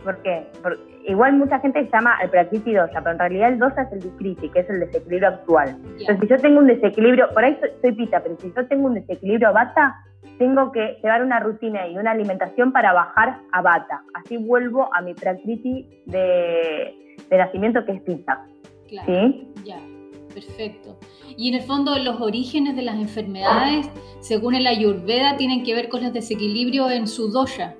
¿Por 0.04 0.20
qué? 0.22 0.46
Porque 0.62 0.80
igual 1.06 1.34
mucha 1.34 1.58
gente 1.60 1.88
llama 1.92 2.16
al 2.16 2.30
prakriti 2.30 2.72
dosha, 2.72 3.00
pero 3.00 3.12
en 3.12 3.18
realidad 3.18 3.48
el 3.50 3.58
dosha 3.58 3.82
es 3.82 3.92
el 3.92 4.00
dikriti, 4.00 4.48
que 4.48 4.60
es 4.60 4.70
el 4.70 4.80
desequilibrio 4.80 5.28
actual. 5.28 5.68
Entonces, 5.70 6.18
si 6.20 6.26
yo 6.28 6.36
tengo 6.38 6.58
un 6.58 6.66
desequilibrio, 6.66 7.28
por 7.32 7.44
ahí 7.44 7.58
soy, 7.80 7.92
pita, 7.92 8.20
pero 8.22 8.36
si 8.38 8.52
yo 8.54 8.66
tengo 8.66 8.86
un 8.86 8.94
desequilibrio 8.94 9.52
bata, 9.52 9.96
tengo 10.38 10.72
que 10.72 10.98
llevar 11.02 11.22
una 11.22 11.40
rutina 11.40 11.86
y 11.88 11.96
una 11.96 12.12
alimentación 12.12 12.72
para 12.72 12.92
bajar 12.92 13.38
a 13.52 13.62
bata. 13.62 14.02
Así 14.14 14.36
vuelvo 14.36 14.88
a 14.94 15.00
mi 15.00 15.14
prakriti 15.14 15.88
de, 16.06 17.16
nacimiento, 17.30 17.84
que 17.84 17.92
es 17.92 18.02
pita. 18.02 18.44
Claro. 18.88 19.06
¿Sí? 19.06 19.48
Ya, 19.64 19.78
perfecto. 20.34 20.98
Y 21.36 21.48
en 21.48 21.54
el 21.54 21.62
fondo, 21.62 21.96
los 21.98 22.20
orígenes 22.20 22.76
de 22.76 22.82
las 22.82 22.96
enfermedades, 22.96 23.88
según 24.20 24.54
el 24.54 24.66
Ayurveda, 24.66 25.36
tienen 25.36 25.62
que 25.62 25.74
ver 25.74 25.88
con 25.88 26.02
los 26.02 26.12
desequilibrios 26.12 26.90
en 26.90 27.06
su 27.06 27.30
dosha. 27.30 27.74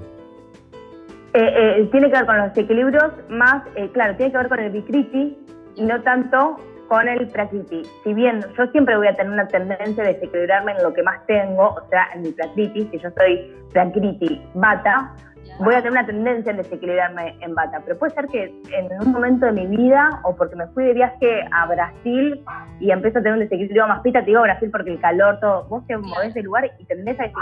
Eh, 1.35 1.81
eh, 1.81 1.89
tiene 1.91 2.11
que 2.11 2.17
ver 2.17 2.27
con 2.27 2.37
los 2.37 2.49
desequilibrios 2.49 3.13
más, 3.31 3.63
eh, 3.77 3.89
claro, 3.93 4.15
tiene 4.17 4.33
que 4.33 4.39
ver 4.39 4.49
con 4.49 4.61
el 4.61 4.71
Vikriti 4.71 5.39
y 5.77 5.83
no 5.83 6.01
tanto 6.03 6.57
con 6.89 7.09
el 7.09 7.27
Prakriti. 7.29 7.83
Si 8.05 8.13
bien 8.13 8.45
yo 8.59 8.67
siempre 8.67 8.99
voy 8.99 9.07
a 9.07 9.17
tener 9.17 9.33
una 9.33 9.49
tendencia 9.49 10.05
de 10.05 10.13
desequilibrarme 10.13 10.73
en 10.73 10.83
lo 10.83 10.93
que 10.93 11.03
más 11.03 11.25
tengo, 11.27 11.69
o 11.69 11.89
sea, 11.89 12.09
en 12.15 12.23
mi 12.23 12.33
Prakriti, 12.33 12.87
si 12.91 12.99
yo 12.99 13.09
soy 13.17 13.51
Prakriti 13.73 14.43
Bata, 14.53 15.15
voy 15.61 15.75
a 15.75 15.79
tener 15.79 15.93
una 15.93 16.05
tendencia 16.05 16.51
en 16.51 16.59
desequilibrarme 16.59 17.35
en 17.41 17.55
Bata. 17.55 17.81
Pero 17.83 17.99
puede 17.99 18.13
ser 18.13 18.27
que 18.27 18.55
en 18.71 18.89
un 19.01 19.13
momento 19.13 19.47
de 19.47 19.53
mi 19.53 19.67
vida, 19.75 20.21
o 20.25 20.37
porque 20.37 20.55
me 20.55 20.67
fui 20.69 20.85
de 20.85 20.93
viaje 20.93 21.47
a 21.51 21.65
Brasil 21.65 22.45
y 22.79 22.91
empiezo 22.91 23.21
a 23.21 23.23
tener 23.23 23.39
un 23.39 23.41
desequilibrio 23.41 23.89
más 23.89 24.01
pita, 24.03 24.21
te 24.21 24.27
digo 24.27 24.43
Brasil 24.43 24.69
porque 24.71 24.93
el 24.93 25.01
calor, 25.01 25.41
todo, 25.41 25.65
vos 25.69 25.87
te 25.87 25.97
movés 25.97 26.35
del 26.35 26.45
lugar 26.45 26.71
y 26.79 26.85
tendés 26.85 27.19
a 27.21 27.33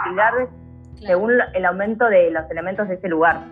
según 0.99 1.33
el 1.55 1.65
aumento 1.65 2.07
de 2.09 2.31
los 2.31 2.51
elementos 2.51 2.89
de 2.89 2.95
ese 2.95 3.09
lugar. 3.09 3.45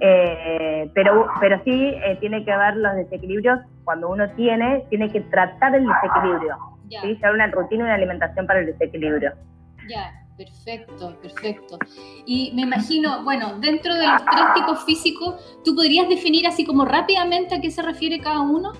Eh, 0.00 0.90
pero, 0.94 1.28
pero 1.40 1.60
sí 1.64 1.94
eh, 2.04 2.16
tiene 2.20 2.44
que 2.44 2.56
ver 2.56 2.76
los 2.76 2.94
desequilibrios, 2.96 3.60
cuando 3.84 4.10
uno 4.10 4.28
tiene, 4.32 4.84
tiene 4.90 5.10
que 5.10 5.20
tratar 5.22 5.74
el 5.74 5.86
desequilibrio, 5.86 6.56
ya. 6.88 7.00
¿sí? 7.02 7.18
una 7.32 7.46
rutina 7.48 7.82
y 7.82 7.84
una 7.84 7.94
alimentación 7.94 8.46
para 8.46 8.60
el 8.60 8.66
desequilibrio. 8.66 9.32
Ya, 9.88 10.12
perfecto, 10.36 11.16
perfecto. 11.22 11.78
Y 12.26 12.52
me 12.54 12.62
imagino, 12.62 13.22
bueno, 13.24 13.58
dentro 13.60 13.94
de 13.94 14.06
los 14.06 14.24
tres 14.24 14.54
tipos 14.54 14.84
físicos, 14.84 15.60
¿tú 15.64 15.74
podrías 15.74 16.08
definir 16.08 16.46
así 16.46 16.66
como 16.66 16.84
rápidamente 16.84 17.54
a 17.54 17.60
qué 17.60 17.70
se 17.70 17.82
refiere 17.82 18.18
cada 18.20 18.40
uno? 18.40 18.72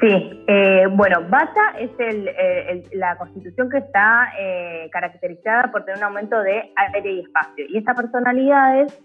Sí, 0.00 0.44
eh, 0.46 0.86
bueno, 0.90 1.22
Bata 1.30 1.74
es 1.78 1.90
eh, 1.98 2.84
la 2.92 3.16
constitución 3.16 3.70
que 3.70 3.78
está 3.78 4.30
eh, 4.38 4.90
caracterizada 4.92 5.70
por 5.72 5.84
tener 5.84 5.98
un 5.98 6.04
aumento 6.04 6.38
de 6.42 6.70
aire 6.94 7.12
y 7.12 7.20
espacio. 7.20 7.64
Y 7.68 7.78
estas 7.78 7.96
personalidades 7.96 9.02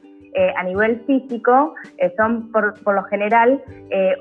a 0.55 0.63
nivel 0.63 1.01
físico 1.05 1.75
son 2.15 2.53
por, 2.53 2.73
lo 2.85 3.03
general 3.03 3.61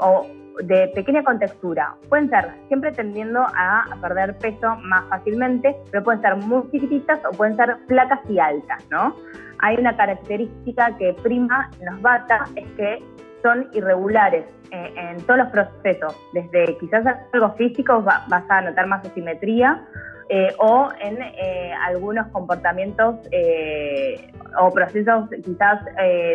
o 0.00 0.26
de 0.64 0.88
pequeña 0.88 1.22
contextura. 1.22 1.94
Pueden 2.08 2.28
ser 2.28 2.48
siempre 2.66 2.90
tendiendo 2.90 3.46
a, 3.54 3.84
perder 4.00 4.36
peso 4.38 4.74
más 4.82 5.04
fácilmente, 5.08 5.76
pero 5.92 6.02
pueden 6.02 6.20
ser 6.20 6.34
muy 6.34 6.68
chiquititas 6.72 7.20
o 7.24 7.36
pueden 7.36 7.54
ser 7.54 7.76
flacas 7.86 8.18
y 8.28 8.40
altas, 8.40 8.84
¿no? 8.90 9.14
Hay 9.60 9.76
una 9.76 9.96
característica 9.96 10.96
que 10.98 11.14
prima 11.22 11.70
en 11.78 11.86
los 11.86 12.02
Bata, 12.02 12.44
es 12.56 12.66
que 12.72 12.98
son 13.42 13.68
irregulares 13.72 14.44
eh, 14.70 14.94
en 14.96 15.20
todos 15.22 15.38
los 15.38 15.48
procesos, 15.48 16.16
desde 16.32 16.76
quizás 16.78 17.04
algo 17.32 17.52
físico 17.54 18.02
vas 18.02 18.44
a 18.48 18.60
notar 18.60 18.86
más 18.86 19.04
asimetría 19.04 19.84
eh, 20.28 20.54
o 20.58 20.90
en 21.00 21.20
eh, 21.20 21.72
algunos 21.86 22.28
comportamientos 22.28 23.16
o 24.60 24.70
procesos 24.72 25.28
quizás 25.44 25.80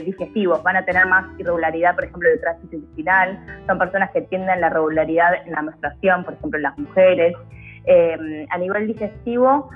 digestivos, 0.04 0.62
van 0.64 0.76
a 0.76 0.86
tener 0.86 1.06
más 1.06 1.26
irregularidad, 1.40 1.96
por 1.96 2.06
ejemplo, 2.06 2.30
del 2.30 2.42
tránsito 2.42 2.76
intestinal, 2.76 3.40
son 3.68 3.78
personas 3.78 4.12
que 4.12 4.22
tienden 4.24 4.60
la 4.60 4.70
regularidad 4.70 5.34
en 5.46 5.54
la 5.54 5.62
menstruación, 5.62 6.24
por 6.26 6.34
ejemplo, 6.34 6.60
las 6.60 6.78
mujeres. 6.78 7.36
a 8.50 8.58
nivel 8.58 8.88
digestivo, 8.88 9.70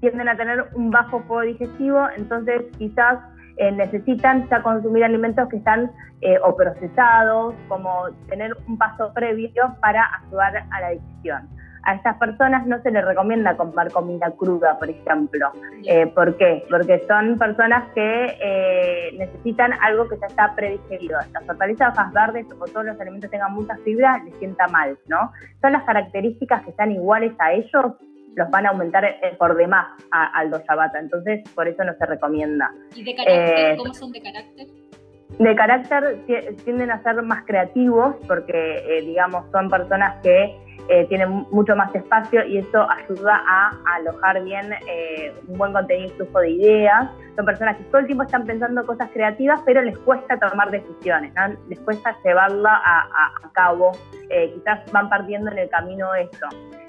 tienden 0.00 0.28
a 0.28 0.36
tener 0.36 0.66
un 0.74 0.90
bajo 0.90 1.20
fuego 1.20 1.42
digestivo, 1.42 2.06
entonces 2.16 2.62
quizás 2.78 3.18
eh, 3.56 3.72
necesitan 3.72 4.48
ya 4.50 4.62
consumir 4.62 5.04
alimentos 5.04 5.48
que 5.48 5.56
están 5.56 5.90
eh, 6.20 6.38
o 6.44 6.54
procesados, 6.54 7.54
como 7.68 8.08
tener 8.28 8.54
un 8.66 8.76
paso 8.76 9.12
previo 9.14 9.76
para 9.80 10.02
ayudar 10.22 10.64
a 10.70 10.80
la 10.80 10.90
digestión. 10.90 11.48
A 11.84 11.94
estas 11.94 12.16
personas 12.16 12.66
no 12.66 12.82
se 12.82 12.90
les 12.90 13.04
recomienda 13.04 13.56
comer 13.56 13.92
comida 13.92 14.30
cruda, 14.32 14.76
por 14.78 14.90
ejemplo. 14.90 15.52
Eh, 15.84 16.06
¿Por 16.08 16.36
qué? 16.36 16.64
Porque 16.68 17.04
son 17.06 17.38
personas 17.38 17.84
que 17.94 19.14
necesitan 19.16 19.72
algo 19.80 20.08
que 20.08 20.18
ya 20.18 20.26
está 20.26 20.52
predigerido. 20.56 21.18
Las 21.32 21.48
hortalizas 21.48 21.92
hojas 21.92 22.12
verdes 22.12 22.46
o 22.58 22.64
todos 22.64 22.86
los 22.86 23.00
alimentos 23.00 23.30
tengan 23.30 23.54
mucha 23.54 23.76
fibra, 23.84 24.20
les 24.24 24.34
sienta 24.38 24.66
mal, 24.66 24.98
¿no? 25.06 25.30
Son 25.60 25.70
las 25.70 25.84
características 25.84 26.64
que 26.64 26.70
están 26.70 26.90
iguales 26.90 27.32
a 27.38 27.52
ellos 27.52 27.92
los 28.36 28.50
van 28.50 28.66
a 28.66 28.68
aumentar 28.68 29.04
eh, 29.04 29.34
por 29.38 29.56
demás 29.56 29.86
al 30.10 30.50
doshabata, 30.50 31.00
entonces 31.00 31.42
por 31.54 31.66
eso 31.66 31.82
no 31.82 31.94
se 31.94 32.06
recomienda. 32.06 32.70
¿Y 32.94 33.02
de 33.02 33.14
carácter? 33.14 33.58
Eh, 33.58 33.76
¿Cómo 33.76 33.94
son 33.94 34.12
de 34.12 34.22
carácter? 34.22 34.66
De 35.38 35.56
carácter 35.56 36.20
tienden 36.64 36.90
a 36.90 37.02
ser 37.02 37.20
más 37.22 37.44
creativos 37.44 38.14
porque, 38.28 38.84
eh, 38.86 39.00
digamos, 39.00 39.50
son 39.50 39.68
personas 39.68 40.22
que 40.22 40.54
tienen 41.08 41.44
mucho 41.50 41.74
más 41.74 41.92
espacio 41.96 42.46
y 42.46 42.58
eso 42.58 42.86
ayuda 42.88 43.42
a, 43.44 43.72
alojar 43.96 44.40
bien 44.44 44.70
un 45.48 45.58
buen 45.58 45.72
contenido 45.72 46.12
y 46.12 46.16
flujo 46.16 46.38
de 46.38 46.50
ideas. 46.50 47.10
Son 47.34 47.44
personas 47.44 47.76
que 47.76 47.82
todo 47.84 47.98
el 48.02 48.06
tiempo 48.06 48.22
están 48.22 48.46
pensando 48.46 48.86
cosas 48.86 49.10
creativas, 49.12 49.60
pero 49.66 49.82
les 49.82 49.98
cuesta 49.98 50.38
tomar 50.38 50.70
decisiones, 50.70 51.32
les 51.68 51.80
cuesta 51.80 52.16
llevarla 52.24 52.80
a, 52.84 53.32
a 53.44 53.50
cabo. 53.52 53.90
quizás 54.54 54.80
van 54.92 55.08
partiendo 55.08 55.50
en 55.50 55.58
el 55.58 55.68
camino 55.70 56.14
esto 56.14 56.46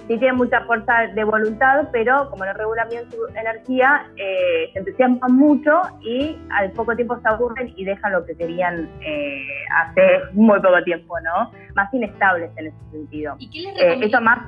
sí 0.08 0.18
tiene 0.18 0.34
mucha 0.34 0.62
fuerza 0.62 1.08
de 1.14 1.24
voluntad, 1.24 1.90
pero 1.92 2.30
como 2.30 2.46
no 2.46 2.54
regulan 2.54 2.88
bien 2.90 3.12
su 3.12 3.18
energía, 3.36 4.08
eh, 4.16 4.70
se 4.72 4.80
entusiasman 4.80 5.36
mucho 5.36 5.82
y 6.02 6.38
al 6.50 6.72
poco 6.72 6.96
tiempo 6.96 7.20
se 7.22 7.28
aburren 7.28 7.74
y 7.76 7.84
dejan 7.84 8.14
lo 8.14 8.26
que 8.26 8.36
querían 8.36 8.90
eh, 9.02 9.46
hace 9.76 10.02
muy 10.34 10.60
poco 10.60 10.82
tiempo, 10.84 11.20
¿no? 11.20 11.52
Más 11.76 11.94
inestables 11.94 12.52
en 12.56 12.68
ese 12.68 12.92
sentido. 12.92 13.36
¿Y 13.40 13.50
qué 13.50 13.62
les, 13.62 14.14
eh, 14.14 14.20
más, 14.22 14.40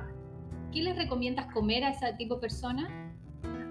¿qué 0.71 0.81
les 0.81 0.97
recomiendas 0.97 1.45
comer 1.53 1.83
a 1.83 1.89
ese 1.89 2.13
tipo 2.13 2.35
de 2.35 2.41
personas? 2.41 2.89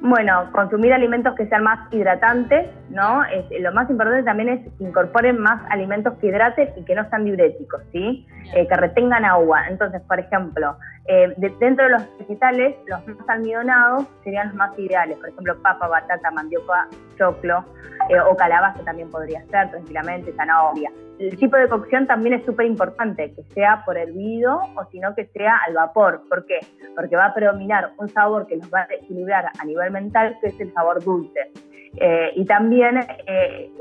Bueno, 0.00 0.48
consumir 0.52 0.92
alimentos 0.92 1.34
que 1.34 1.48
sean 1.48 1.64
más 1.64 1.92
hidratantes, 1.92 2.68
¿no? 2.88 3.22
lo 3.58 3.72
más 3.72 3.90
importante 3.90 4.22
también 4.22 4.48
es 4.48 4.60
que 4.78 4.84
incorporen 4.84 5.40
más 5.40 5.60
alimentos 5.70 6.16
que 6.20 6.28
hidraten 6.28 6.68
y 6.76 6.84
que 6.84 6.94
no 6.94 7.08
sean 7.10 7.24
diuréticos, 7.24 7.82
¿sí? 7.90 8.24
que 8.52 8.76
retengan 8.76 9.24
agua. 9.24 9.66
Entonces, 9.68 10.00
por 10.02 10.20
ejemplo, 10.20 10.76
eh, 11.10 11.32
dentro 11.36 11.84
de 11.84 11.90
los 11.90 12.18
vegetales, 12.18 12.76
los 12.86 13.06
más 13.06 13.28
almidonados 13.30 14.04
serían 14.22 14.48
los 14.48 14.56
más 14.56 14.78
ideales, 14.78 15.16
por 15.16 15.30
ejemplo, 15.30 15.56
papa, 15.62 15.88
batata, 15.88 16.30
mandioca, 16.30 16.86
choclo 17.16 17.64
eh, 18.10 18.20
o 18.20 18.36
calabaza 18.36 18.84
también 18.84 19.10
podría 19.10 19.40
ser 19.46 19.70
tranquilamente, 19.70 20.34
zanahoria. 20.34 20.92
El 21.18 21.34
tipo 21.38 21.56
de 21.56 21.66
cocción 21.66 22.06
también 22.06 22.34
es 22.34 22.44
súper 22.44 22.66
importante, 22.66 23.32
que 23.32 23.42
sea 23.54 23.82
por 23.86 23.96
hervido 23.96 24.60
o 24.76 24.84
sino 24.92 25.14
que 25.14 25.24
sea 25.28 25.56
al 25.66 25.74
vapor. 25.74 26.20
¿Por 26.28 26.44
qué? 26.44 26.60
Porque 26.94 27.16
va 27.16 27.26
a 27.26 27.34
predominar 27.34 27.90
un 27.96 28.10
sabor 28.10 28.46
que 28.46 28.58
nos 28.58 28.68
va 28.72 28.80
a 28.80 28.94
equilibrar 28.94 29.46
a 29.58 29.64
nivel 29.64 29.90
mental, 29.90 30.36
que 30.42 30.48
es 30.48 30.60
el 30.60 30.72
sabor 30.74 31.02
dulce. 31.02 31.50
Eh, 31.96 32.32
y 32.36 32.44
también 32.44 33.00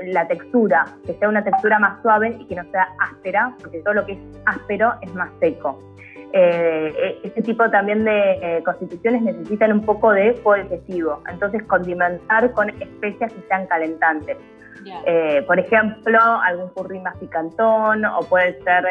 la 0.06 0.28
textura, 0.30 0.86
que 1.06 1.14
sea 1.16 1.28
una 1.28 1.44
textura 1.44 1.78
más 1.78 2.02
suave 2.02 2.38
y 2.40 2.46
que 2.46 2.56
no 2.56 2.64
sea 2.72 2.88
áspera, 3.00 3.54
porque 3.62 3.80
todo 3.82 3.96
lo 3.96 4.06
que 4.06 4.14
es 4.14 4.20
áspero 4.46 4.94
es 5.02 5.14
más 5.14 5.30
seco. 5.42 5.78
Eh, 6.34 7.20
este 7.24 7.42
tipo 7.42 7.70
también 7.70 8.04
de 8.04 8.32
eh, 8.42 8.64
constituciones 8.64 9.22
necesitan 9.22 9.72
un 9.72 9.82
poco 9.82 10.12
de 10.12 10.34
fuego 10.34 10.64
digestivo, 10.64 11.24
entonces 11.30 11.64
condimentar 11.64 12.52
con 12.52 12.70
especias 12.70 13.32
que 13.34 13.42
sean 13.48 13.66
calentantes. 13.68 14.38
Eh, 15.06 15.44
por 15.46 15.60
ejemplo, 15.60 16.20
algún 16.20 16.70
curry 16.70 17.00
más 17.00 17.18
picantón, 17.18 18.06
o 18.06 18.20
puede 18.22 18.62
ser 18.64 18.86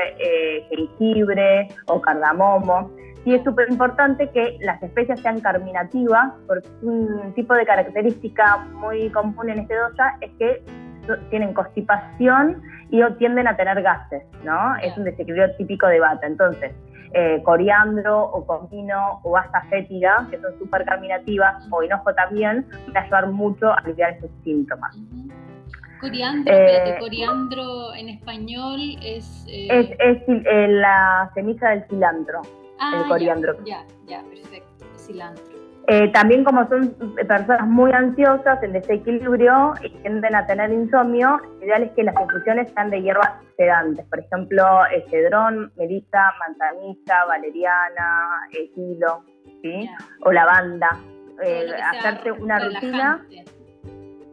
jengibre 0.68 1.68
o 1.86 2.00
cardamomo. 2.00 2.90
Y 3.24 3.34
es 3.34 3.42
súper 3.42 3.70
importante 3.70 4.28
que 4.30 4.58
las 4.60 4.82
especias 4.82 5.20
sean 5.20 5.40
carminativas, 5.40 6.32
porque 6.46 6.68
un 6.82 7.32
tipo 7.34 7.54
de 7.54 7.64
característica 7.64 8.58
muy 8.74 9.10
común 9.10 9.48
en 9.48 9.60
este 9.60 9.74
dosa 9.74 10.16
es 10.20 10.30
que 10.38 10.62
tienen 11.30 11.54
constipación 11.54 12.62
y 12.90 13.02
tienden 13.14 13.48
a 13.48 13.56
tener 13.56 13.80
gases, 13.82 14.22
¿no? 14.44 14.76
Es 14.76 14.96
un 14.96 15.04
desequilibrio 15.04 15.54
típico 15.56 15.86
de 15.86 16.00
bata. 16.00 16.26
Entonces, 16.26 16.72
eh, 17.16 17.42
coriandro 17.42 18.24
o 18.24 18.44
comino 18.44 19.20
o 19.22 19.36
hasta 19.36 19.62
fétida, 19.70 20.26
que 20.30 20.38
son 20.38 20.52
súper 20.58 20.84
carminativas, 20.84 21.66
o 21.70 21.82
hinojo 21.82 22.12
también, 22.14 22.66
van 22.88 22.96
a 22.96 23.00
ayudar 23.00 23.26
mucho 23.28 23.72
a 23.72 23.76
aliviar 23.76 24.12
esos 24.12 24.30
síntomas. 24.44 24.94
Coriandro, 25.98 26.54
eh, 26.54 26.96
coriandro 27.00 27.94
en 27.94 28.10
español 28.10 28.80
es... 29.02 29.46
Eh, 29.48 29.96
es, 29.98 30.20
es 30.28 30.68
la 30.68 31.30
semilla 31.34 31.70
del 31.70 31.84
cilantro, 31.88 32.42
ah, 32.78 33.00
el 33.00 33.08
coriandro. 33.08 33.56
Ya, 33.64 33.82
ya, 34.06 34.22
perfecto, 34.24 34.84
cilantro. 34.98 35.55
Eh, 35.88 36.10
también 36.12 36.42
como 36.42 36.66
son 36.68 36.96
personas 37.28 37.66
muy 37.68 37.92
ansiosas, 37.92 38.60
en 38.62 38.72
desequilibrio 38.72 39.74
y 39.82 39.90
tienden 40.02 40.34
a 40.34 40.44
tener 40.44 40.72
insomnio, 40.72 41.38
lo 41.60 41.64
ideal 41.64 41.84
es 41.84 41.92
que 41.92 42.02
las 42.02 42.20
infusiones 42.20 42.72
sean 42.72 42.90
de 42.90 43.02
hierbas 43.02 43.30
sedantes, 43.56 44.04
por 44.06 44.18
ejemplo, 44.18 44.64
cedrón, 45.10 45.72
melisa, 45.76 46.32
manzanilla, 46.40 47.24
valeriana, 47.28 48.48
ejilo, 48.50 49.22
¿sí? 49.62 49.88
o 50.22 50.32
lavanda. 50.32 50.90
Eh, 51.44 51.70
hacerte 51.92 52.32
una 52.32 52.58
rutina. 52.58 53.24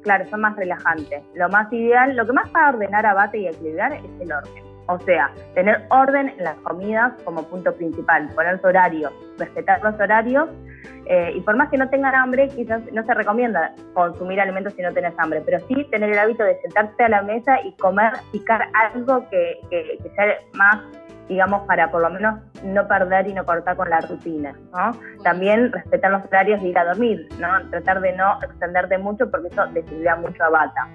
Claro, 0.02 0.26
son 0.30 0.42
más 0.42 0.56
relajantes. 0.56 1.22
Lo 1.36 1.50
más 1.50 1.72
ideal, 1.72 2.16
lo 2.16 2.26
que 2.26 2.34
más 2.34 2.52
va 2.54 2.68
a 2.68 2.70
ordenar, 2.70 3.06
abate 3.06 3.38
y 3.38 3.48
equilibrar 3.48 3.94
es 3.94 4.04
el 4.20 4.32
orden. 4.32 4.64
O 4.88 5.00
sea, 5.00 5.32
tener 5.54 5.86
orden 5.90 6.30
en 6.30 6.44
las 6.44 6.56
comidas 6.58 7.14
como 7.24 7.44
punto 7.44 7.74
principal, 7.74 8.28
poner 8.36 8.60
su 8.60 8.68
horario, 8.68 9.12
respetar 9.38 9.82
los 9.82 9.96
horarios 9.96 10.50
eh, 11.06 11.34
y 11.36 11.42
por 11.42 11.58
más 11.58 11.70
que 11.70 11.78
no 11.78 11.90
tengan 11.90 12.16
hambre, 12.16 12.48
quizás 12.50 12.82
no 12.92 13.04
se 13.04 13.14
recomienda 13.14 13.74
consumir 13.94 14.40
alimentos 14.40 14.74
si 14.74 14.82
no 14.82 14.92
tenés 14.94 15.14
hambre, 15.18 15.42
pero 15.46 15.60
sí 15.68 15.86
tener 15.92 16.12
el 16.12 16.20
hábito 16.20 16.44
de 16.44 16.60
sentarte 16.62 17.04
a 17.04 17.10
la 17.10 17.22
mesa 17.22 17.62
y 17.64 17.74
comer, 17.74 18.14
picar 18.32 18.70
algo 18.74 19.28
que, 19.30 19.60
sea 20.16 20.26
más, 20.54 20.82
digamos, 21.28 21.66
para 21.68 21.92
por 21.92 22.02
lo 22.02 22.10
menos 22.10 22.40
no 22.64 22.88
perder 22.88 23.28
y 23.28 23.34
no 23.34 23.46
cortar 23.46 23.76
con 23.76 23.90
la 23.90 24.00
rutina. 24.02 24.54
¿no? 24.74 24.92
También 25.24 25.72
respetar 25.72 26.12
los 26.12 26.26
horarios 26.26 26.62
de 26.62 26.70
ir 26.70 26.78
a 26.78 26.86
dormir, 26.86 27.28
¿no? 27.40 27.70
tratar 27.70 28.00
de 28.02 28.14
no 28.14 28.40
extenderte 28.42 28.98
mucho 28.98 29.30
porque 29.30 29.50
eso 29.50 29.66
desequilibra 29.68 30.16
mucho 30.16 30.44
a 30.44 30.50
bata. 30.50 30.88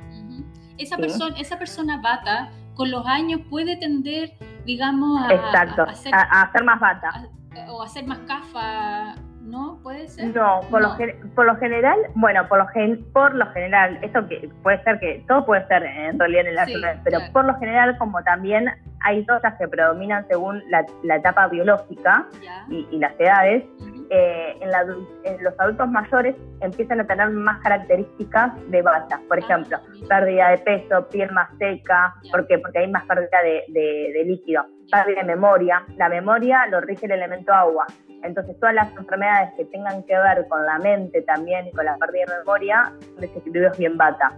Esa, 0.79 0.97
persona, 0.97 1.35
esa 1.39 1.59
persona 1.59 2.01
bata 2.01 2.51
con 2.75 2.91
los 2.91 3.05
años 3.07 3.41
puede 3.51 3.77
tender, 3.77 4.33
digamos, 4.65 5.29
a, 5.29 5.35
Exacto, 5.35 5.83
a, 5.83 6.43
hacer, 6.43 6.65
más 6.65 6.79
bata. 6.79 7.29
o 7.69 7.83
hacer 7.83 8.07
más 8.07 8.19
cafa, 8.21 9.17
¿no? 9.49 9.79
¿Puede 9.83 10.09
ser? 10.09 10.35
No, 10.35 10.61
por, 10.71 10.83
Lo, 10.83 10.97
por 11.35 11.47
lo 11.47 11.57
general, 11.57 11.99
bueno, 12.15 12.47
por 12.49 12.59
lo, 12.59 12.67
gen, 12.69 13.05
por 13.13 13.35
lo 13.35 13.47
general, 13.53 13.99
esto 14.03 14.27
que 14.29 14.49
puede 14.63 14.83
ser 14.85 14.99
que, 15.01 15.25
todo 15.27 15.45
puede 15.47 15.67
ser 15.67 15.83
en 15.83 16.19
realidad 16.19 16.47
en 16.47 16.85
el 16.85 17.01
pero 17.05 17.21
por 17.33 17.45
lo 17.45 17.55
general, 17.59 17.97
como 17.99 18.23
también 18.23 18.71
hay 19.01 19.25
cosas 19.27 19.55
que 19.59 19.69
predominan 19.69 20.27
según 20.29 20.63
la, 20.71 21.17
etapa 21.17 21.49
biológica 21.49 22.27
y, 22.69 22.99
las 22.99 23.13
edades, 23.19 23.65
eh, 24.11 24.57
en, 24.61 25.45
los 25.45 25.61
adultos 25.61 25.89
mayores 25.89 26.35
empiezan 26.61 27.01
a 27.01 27.07
tener 27.07 27.31
más 27.31 27.61
características 27.63 28.53
de 28.71 28.83
bata. 28.83 29.21
Por 29.29 29.39
ah, 29.39 29.41
ejemplo, 29.41 29.79
pérdida 30.09 30.51
de 30.51 30.59
peso, 30.59 31.09
piel 31.09 31.31
más 31.33 31.51
seca, 31.59 32.15
¿por 32.31 32.47
qué? 32.47 32.59
Porque 32.59 32.79
hay 32.79 32.91
más 32.91 33.05
pérdida 33.05 33.39
de, 33.43 34.25
líquido. 34.25 34.65
Pérdida 34.91 35.21
de 35.21 35.27
memoria. 35.27 35.85
La 35.97 36.09
memoria 36.09 36.67
lo 36.67 36.81
rige 36.81 37.07
el 37.07 37.13
elemento 37.13 37.53
agua. 37.53 37.87
Entonces, 38.23 38.59
todas 38.59 38.75
las 38.75 38.91
enfermedades 38.97 39.51
que 39.57 39.65
tengan 39.67 40.03
que 40.05 40.17
ver 40.17 40.47
con 40.49 40.65
la 40.65 40.79
mente 40.79 41.23
también 41.23 41.67
y 41.67 41.73
con 41.73 41.85
la 41.85 41.97
pérdida 41.97 42.25
de 42.27 42.39
memoria, 42.39 42.93
desequilibrios 43.19 43.79
bien 43.79 43.97
bata. 43.97 44.33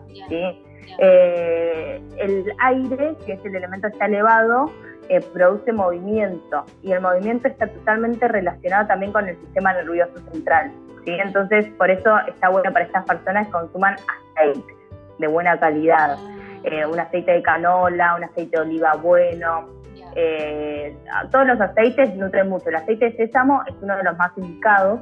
Eh, 0.99 2.03
el 2.19 2.53
aire, 2.59 3.17
que 3.25 3.33
es 3.33 3.45
el 3.45 3.55
elemento 3.57 3.89
que 3.89 3.93
está 3.95 4.07
elevado, 4.07 4.71
eh, 5.09 5.21
produce 5.33 5.73
movimiento 5.73 6.65
y 6.83 6.93
el 6.93 7.01
movimiento 7.01 7.49
está 7.49 7.67
totalmente 7.67 8.29
relacionado 8.29 8.87
también 8.87 9.13
con 9.13 9.29
el 9.29 9.37
sistema 9.41 9.73
nervioso 9.73 10.19
central. 10.31 10.71
¿sí? 11.05 11.13
Entonces, 11.13 11.67
por 11.79 11.91
eso 11.91 12.17
está 12.29 12.49
bueno 12.49 12.73
para 12.73 12.85
estas 12.85 13.05
personas 13.07 13.47
que 13.47 13.53
consuman 13.53 13.97
aceite 14.37 14.75
de 15.19 15.27
buena 15.27 15.59
calidad, 15.59 16.17
ah. 16.19 16.61
eh, 16.65 16.87
un 16.87 16.99
aceite 16.99 17.33
de 17.33 17.43
canola, 17.43 18.15
un 18.17 18.25
aceite 18.25 18.57
de 18.57 18.63
oliva 18.63 18.95
bueno. 18.95 19.80
Eh, 20.17 20.97
todos 21.31 21.47
los 21.47 21.61
aceites 21.61 22.15
nutren 22.17 22.49
mucho. 22.49 22.69
El 22.69 22.77
aceite 22.77 23.11
de 23.11 23.17
sésamo 23.17 23.63
es 23.67 23.75
uno 23.81 23.97
de 23.97 24.05
los 24.05 24.17
más 24.17 24.33
indicados, 24.37 25.01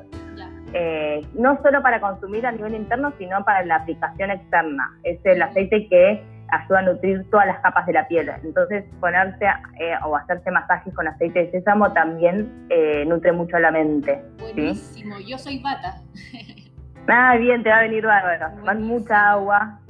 no 1.34 1.58
solo 1.62 1.82
para 1.82 2.00
consumir 2.00 2.46
a 2.46 2.52
nivel 2.52 2.74
interno, 2.74 3.12
sino 3.18 3.42
para 3.44 3.64
la 3.64 3.76
aplicación 3.76 4.30
externa. 4.30 4.90
Es 5.02 5.18
el 5.24 5.40
aceite 5.40 5.88
que 5.88 6.22
ayuda 6.50 6.78
a 6.78 6.82
nutrir 6.82 7.28
todas 7.30 7.46
las 7.46 7.60
capas 7.60 7.86
de 7.86 7.92
la 7.92 8.08
piel. 8.08 8.30
Entonces, 8.42 8.84
ponerse 9.00 9.44
eh, 9.78 9.94
o 10.04 10.16
hacerse 10.16 10.50
masajes 10.50 10.94
con 10.94 11.06
aceite 11.06 11.40
de 11.40 11.50
sésamo 11.50 11.92
también 11.92 12.66
eh, 12.70 13.04
nutre 13.06 13.32
mucho 13.32 13.58
la 13.58 13.70
mente. 13.70 14.22
Buenísimo, 14.38 15.16
yo 15.26 15.38
soy 15.38 15.62
bata. 15.62 15.96
Ah, 17.10 17.38
bien, 17.38 17.62
te 17.62 17.70
va 17.70 17.78
a 17.78 17.80
venir 17.80 18.04
bárbaro. 18.04 18.50
Van 18.66 18.82
mucha 18.82 19.30
agua. 19.30 19.80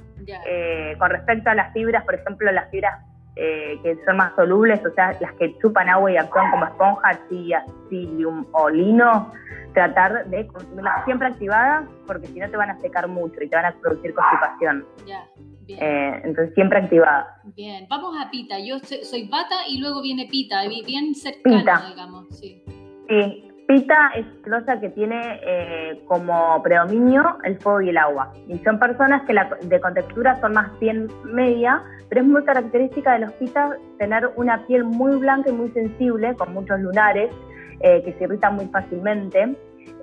Eh, 0.46 0.94
con 1.00 1.10
respecto 1.10 1.50
a 1.50 1.54
las 1.56 1.72
fibras, 1.72 2.04
por 2.04 2.14
ejemplo, 2.14 2.52
las 2.52 2.70
fibras 2.70 3.07
que 3.38 3.96
son 4.04 4.16
más 4.16 4.34
solubles, 4.34 4.84
o 4.84 4.92
sea, 4.94 5.16
las 5.20 5.32
que 5.34 5.56
chupan 5.58 5.88
agua 5.88 6.10
y 6.10 6.16
actúan 6.16 6.50
como 6.50 6.64
esponja, 6.64 7.20
chía, 7.28 7.64
psyllium 7.88 8.44
o 8.52 8.68
lino, 8.68 9.32
tratar 9.74 10.26
de 10.28 10.46
consumirlas 10.48 11.04
siempre 11.04 11.28
activadas 11.28 11.88
porque 12.06 12.26
si 12.26 12.40
no 12.40 12.50
te 12.50 12.56
van 12.56 12.70
a 12.70 12.80
secar 12.80 13.06
mucho 13.06 13.40
y 13.40 13.48
te 13.48 13.54
van 13.54 13.66
a 13.66 13.72
producir 13.80 14.12
constipación. 14.12 14.86
Ya. 15.06 15.24
Eh, 15.68 16.20
entonces 16.24 16.54
siempre 16.54 16.78
activada. 16.78 17.40
Bien, 17.54 17.86
vamos 17.88 18.16
a 18.18 18.30
Pita. 18.30 18.58
Yo 18.58 18.78
soy 18.80 19.28
Bata 19.28 19.68
y 19.68 19.78
luego 19.78 20.02
viene 20.02 20.26
Pita, 20.30 20.62
bien 20.66 21.14
cercana, 21.14 21.90
digamos. 21.90 22.26
Sí. 22.38 22.64
Pita 23.68 24.12
es 24.16 24.24
losa 24.46 24.80
que 24.80 24.88
tiene 24.88 25.40
eh, 25.42 26.02
como 26.06 26.62
predominio 26.62 27.36
el 27.44 27.58
fuego 27.58 27.82
y 27.82 27.90
el 27.90 27.98
agua. 27.98 28.32
Y 28.46 28.56
son 28.60 28.78
personas 28.78 29.26
que 29.26 29.34
la, 29.34 29.58
de 29.60 29.78
contextura 29.78 30.40
son 30.40 30.54
más 30.54 30.70
bien 30.80 31.06
media, 31.24 31.82
pero 32.08 32.22
es 32.22 32.26
muy 32.26 32.42
característica 32.44 33.12
de 33.12 33.18
los 33.18 33.32
pitas 33.34 33.76
tener 33.98 34.30
una 34.36 34.66
piel 34.66 34.84
muy 34.84 35.18
blanca 35.18 35.50
y 35.50 35.52
muy 35.52 35.68
sensible, 35.72 36.34
con 36.36 36.54
muchos 36.54 36.80
lunares, 36.80 37.30
eh, 37.80 38.02
que 38.04 38.14
se 38.14 38.24
irritan 38.24 38.54
muy 38.54 38.68
fácilmente. 38.68 39.54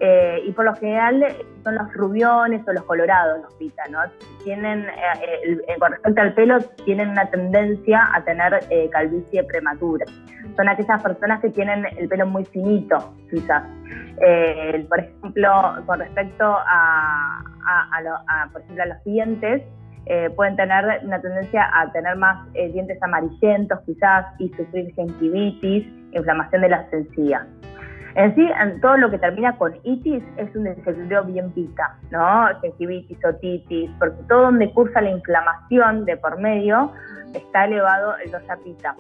Eh, 0.02 0.44
y 0.46 0.52
por 0.52 0.66
lo 0.66 0.76
general 0.76 1.26
son 1.64 1.76
los 1.76 1.94
rubiones 1.94 2.68
o 2.68 2.74
los 2.74 2.84
colorados 2.84 3.42
los 3.42 3.54
pita, 3.54 3.84
¿no? 3.90 4.00
Tienen, 4.44 4.82
eh, 4.90 5.58
eh, 5.68 5.76
con 5.80 5.92
respecto 5.92 6.22
al 6.22 6.34
pelo, 6.34 6.60
tienen 6.84 7.10
una 7.10 7.30
tendencia 7.30 8.10
a 8.14 8.24
tener 8.24 8.60
calvicie 8.92 9.44
prematura. 9.46 10.06
Son 10.58 10.68
aquellas 10.68 11.02
personas 11.02 11.42
que 11.42 11.50
tienen 11.50 11.86
el 11.98 12.10
pelo 12.10 12.28
muy 12.28 12.46
finito, 12.46 13.14
quizás. 13.30 13.64
por 14.90 15.00
ejemplo, 15.00 15.52
con 15.86 16.00
respecto 16.00 16.44
a, 16.46 17.42
por 18.52 18.62
ejemplo, 18.62 18.84
a 18.84 18.88
los 18.88 19.04
dientes, 19.04 19.64
pueden 20.36 20.56
tener 20.56 21.02
una 21.04 21.20
tendencia 21.22 21.70
a 21.74 21.92
tener 21.92 22.16
más 22.16 22.52
dientes 22.54 23.02
amarillentos 23.02 23.80
quizás 23.86 24.26
y 24.40 24.50
sufrir 24.50 24.94
gingivitis, 24.94 25.88
inflamación 26.14 26.62
de 26.62 26.70
las 26.70 26.94
encías. 26.94 27.48
En 28.16 28.34
sí, 28.34 28.50
en 28.62 28.80
todo 28.80 28.96
lo 28.96 29.12
que 29.12 29.18
termina 29.18 29.58
con 29.58 29.76
itis 29.84 30.24
es 30.38 30.56
un 30.56 30.64
desequilibrio 30.64 31.26
bien 31.26 31.52
pita, 31.52 31.98
¿no? 32.12 32.48
Gingivitis, 32.62 33.24
otitis, 33.26 33.92
porque 34.00 34.24
todo 34.30 34.44
donde 34.44 34.72
cursa 34.72 35.02
la 35.02 35.10
inflamación 35.10 36.06
de 36.06 36.16
por 36.16 36.40
medio 36.40 36.94
está 37.34 37.66
elevado 37.66 38.16
el 38.24 38.32
dosa 38.32 38.56
pita. 38.64 38.96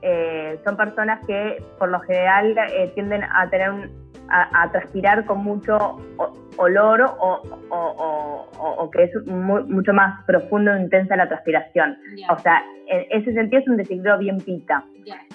Eh, 0.00 0.58
son 0.64 0.76
personas 0.76 1.20
que 1.26 1.62
por 1.78 1.90
lo 1.90 2.00
general 2.00 2.56
eh, 2.72 2.92
tienden 2.94 3.24
a 3.24 3.48
tener 3.50 3.90
a, 4.28 4.70
transpirar 4.70 5.24
con 5.26 5.44
mucho 5.44 5.98
olor 6.58 7.02
o, 7.02 7.42
o, 7.70 8.90
que 8.90 9.04
es 9.04 9.26
mucho 9.26 9.92
más 9.92 10.24
profundo 10.24 10.72
e 10.74 10.80
intensa 10.80 11.16
la 11.16 11.28
transpiración. 11.28 11.96
O 12.30 12.38
sea, 12.38 12.62
en 12.88 13.04
ese 13.10 13.32
sentido 13.32 13.60
es 13.60 13.68
un 13.68 13.76
desequilibrio 13.76 14.18
bien 14.18 14.38
pita. 14.38 14.84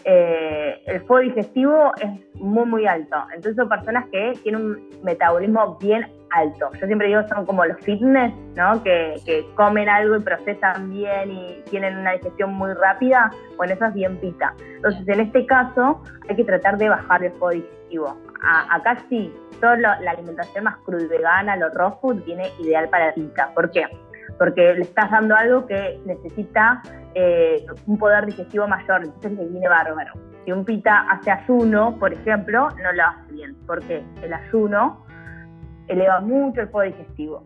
Eh, 0.04 0.82
el 0.88 1.02
fuego 1.02 1.24
digestivo 1.24 1.92
es 2.02 2.10
muy, 2.36 2.66
muy 2.66 2.88
alto. 2.88 3.18
Entonces 3.34 3.56
son 3.56 3.70
personas 3.70 4.06
que 4.12 4.34
tienen 4.44 4.62
un 4.62 4.90
metabolismo 5.04 5.78
bien 5.80 6.08
alto. 6.32 6.70
Yo 6.80 6.88
siempre 6.88 7.08
digo, 7.08 7.22
son 7.28 7.46
como 7.46 7.66
los 7.66 7.78
fitness, 7.82 8.34
¿no? 8.56 8.82
Que, 8.84 9.16
que 9.26 9.46
comen 9.56 9.90
algo 9.90 10.16
y 10.16 10.22
procesan 10.22 10.90
bien 10.90 11.32
y 11.32 11.62
tienen 11.70 11.98
una 11.98 12.14
digestión 12.14 12.54
muy 12.54 12.74
rápida. 12.74 13.32
Bueno, 13.58 13.74
eso 13.74 13.86
es 13.86 13.94
bien 13.94 14.18
pita. 14.18 14.54
Entonces, 14.76 15.08
en 15.08 15.20
este 15.20 15.46
caso, 15.46 16.02
hay 16.30 16.36
que 16.36 16.44
tratar 16.44 16.78
de 16.78 16.90
bajar 16.90 17.24
el 17.24 17.32
fuego 17.34 17.50
digestivo 17.50 18.18
digestivo. 18.42 18.76
acá 18.76 18.98
sí, 19.10 19.34
toda 19.60 19.78
la 19.78 20.12
alimentación 20.12 20.64
más 20.64 20.78
cruda 20.78 21.08
vegana, 21.08 21.56
lo 21.56 21.70
raw 21.70 22.00
food, 22.00 22.24
viene 22.26 22.50
ideal 22.60 22.90
para 22.90 23.14
pita. 23.14 23.52
¿Por 23.54 23.72
qué? 23.72 23.86
Porque 24.38 24.74
le 24.74 24.82
estás 24.82 25.12
dando 25.12 25.36
algo 25.36 25.66
que 25.68 26.00
necesita 26.06 26.82
eh, 27.14 27.66
un 27.86 27.98
poder 27.98 28.26
digestivo 28.26 28.68
mayor, 28.68 29.04
entonces 29.04 29.32
le 29.34 29.48
viene 29.48 29.68
bárbaro. 29.68 30.14
Si 30.46 30.52
un 30.52 30.66
pita 30.66 31.06
hace 31.10 31.32
ayuno, 31.32 31.98
por 32.00 32.14
ejemplo, 32.14 32.70
no 32.82 32.92
lo 32.94 33.04
hace 33.04 33.34
bien, 33.34 33.56
porque 33.68 34.04
el 34.24 34.34
ayuno 34.34 35.06
eleva 35.88 36.20
mucho 36.22 36.62
el 36.62 36.70
fuego 36.70 36.96
digestivo. 36.96 37.44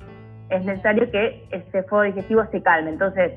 Es 0.49 0.63
necesario 0.63 1.09
que 1.11 1.47
ese 1.51 1.83
fuego 1.83 2.03
digestivo 2.03 2.45
se 2.51 2.61
calme. 2.61 2.91
Entonces, 2.91 3.33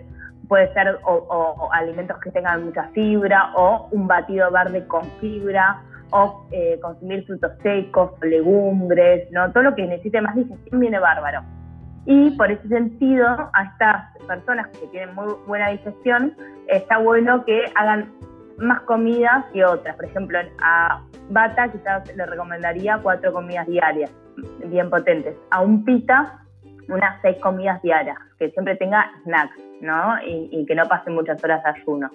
puede 0.47 0.73
ser 0.75 0.99
o, 1.05 1.69
alimentos 1.73 2.19
que 2.19 2.31
tengan 2.31 2.65
mucha 2.65 2.85
fibra, 2.89 3.53
o 3.55 3.89
un 3.91 4.07
batido 4.07 4.51
verde 4.51 4.87
con 4.87 5.05
fibra, 5.21 5.83
o 6.11 6.47
eh, 6.51 6.79
consumir 6.81 7.25
frutos 7.27 7.53
secos, 7.63 8.13
legumbres, 8.23 9.31
¿no? 9.33 9.51
Todo 9.53 9.65
lo 9.65 9.75
que 9.75 9.87
necesite 9.87 10.21
más 10.21 10.35
digestión 10.35 10.81
viene 10.81 10.99
bárbaro. 10.99 11.43
Y 12.07 12.31
por 12.33 12.51
ese 12.51 12.67
sentido, 12.69 13.27
a 13.27 13.65
estas 13.65 14.27
personas 14.27 14.69
que 14.69 14.87
tienen 14.87 15.15
muy 15.15 15.35
buena 15.47 15.69
digestión, 15.69 16.35
está 16.69 16.99
bueno 16.99 17.45
que 17.45 17.65
hagan 17.75 18.11
más 18.59 18.81
comidas 18.83 19.45
que 19.53 19.65
otras. 19.65 19.95
Por 19.97 20.07
ejemplo, 20.07 20.39
a 20.63 21.03
Bata 21.31 21.71
quizás 21.71 22.17
le 22.17 22.27
recomendaría 22.27 22.99
cuatro 23.03 23.33
comidas 23.33 23.67
diarias, 23.67 24.11
bien 24.65 24.89
potentes. 24.91 25.37
A 25.51 25.61
un 25.61 25.85
Pita, 25.85 26.41
unas 26.89 27.21
seis 27.23 27.37
comidas 27.39 27.81
diarias, 27.83 28.19
que 28.39 28.51
siempre 28.51 28.77
tenga 28.77 29.11
snacks, 29.23 29.57
¿no? 29.81 30.17
Y, 30.27 30.65
que 30.67 30.75
no 30.75 30.85
pase 30.87 31.11
muchas 31.11 31.43
horas 31.45 31.63
de 31.63 31.71
ayuno. 31.71 32.11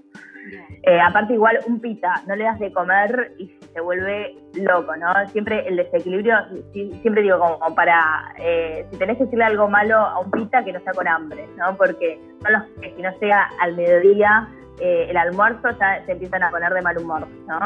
Eh, 0.83 0.99
aparte 0.99 1.33
igual 1.33 1.59
un 1.67 1.79
pita, 1.79 2.13
no 2.27 2.35
le 2.35 2.43
das 2.43 2.59
de 2.59 2.73
comer 2.73 3.33
y 3.37 3.47
se 3.73 3.79
vuelve 3.79 4.35
loco, 4.55 4.95
¿no? 4.97 5.13
Siempre 5.27 5.65
el 5.67 5.77
desequilibrio, 5.77 6.35
siempre 6.73 7.21
digo 7.21 7.39
como 7.39 7.73
para, 7.73 8.33
eh, 8.37 8.85
si 8.91 8.97
tenés 8.97 9.17
que 9.17 9.23
decirle 9.23 9.45
algo 9.45 9.69
malo 9.69 9.95
a 9.95 10.19
un 10.19 10.29
pita, 10.31 10.63
que 10.63 10.73
no 10.73 10.79
sea 10.81 10.93
con 10.93 11.07
hambre, 11.07 11.47
¿no? 11.57 11.75
Porque 11.77 12.19
son 12.41 12.53
los 12.53 12.63
que 12.81 12.93
si 12.95 13.01
no 13.01 13.09
llega 13.19 13.49
al 13.61 13.75
mediodía 13.75 14.49
eh, 14.79 15.07
el 15.09 15.17
almuerzo 15.17 15.69
ya 15.79 16.03
se 16.05 16.13
empiezan 16.13 16.43
a 16.43 16.49
poner 16.49 16.73
de 16.73 16.81
mal 16.81 16.97
humor, 16.97 17.27
¿no? 17.47 17.59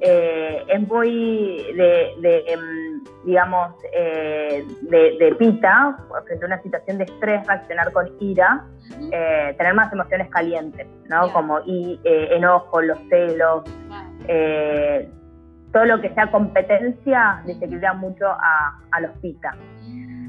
Eh, 0.00 0.64
es 0.68 0.88
muy 0.88 1.72
de, 1.74 2.44
em, 2.46 3.02
digamos, 3.24 3.74
eh, 3.94 4.64
de, 4.82 5.34
pita, 5.38 5.96
frente 6.26 6.44
a 6.44 6.46
una 6.46 6.62
situación 6.62 6.98
de 6.98 7.04
estrés, 7.04 7.46
reaccionar 7.46 7.92
con 7.92 8.10
ira, 8.20 8.64
tener 9.10 9.74
más 9.74 9.92
emociones 9.92 10.28
calientes, 10.30 10.86
¿no? 11.08 11.32
Como 11.32 11.60
y, 11.66 12.00
enojo, 12.04 12.80
los 12.80 12.98
celos, 13.08 13.64
todo 15.72 15.84
lo 15.84 16.00
que 16.00 16.12
sea 16.14 16.30
competencia 16.30 17.42
desequilibra 17.44 17.92
mucho 17.94 18.26
a, 18.26 18.80
a 18.90 19.00
los 19.00 19.10
pita. 19.18 19.54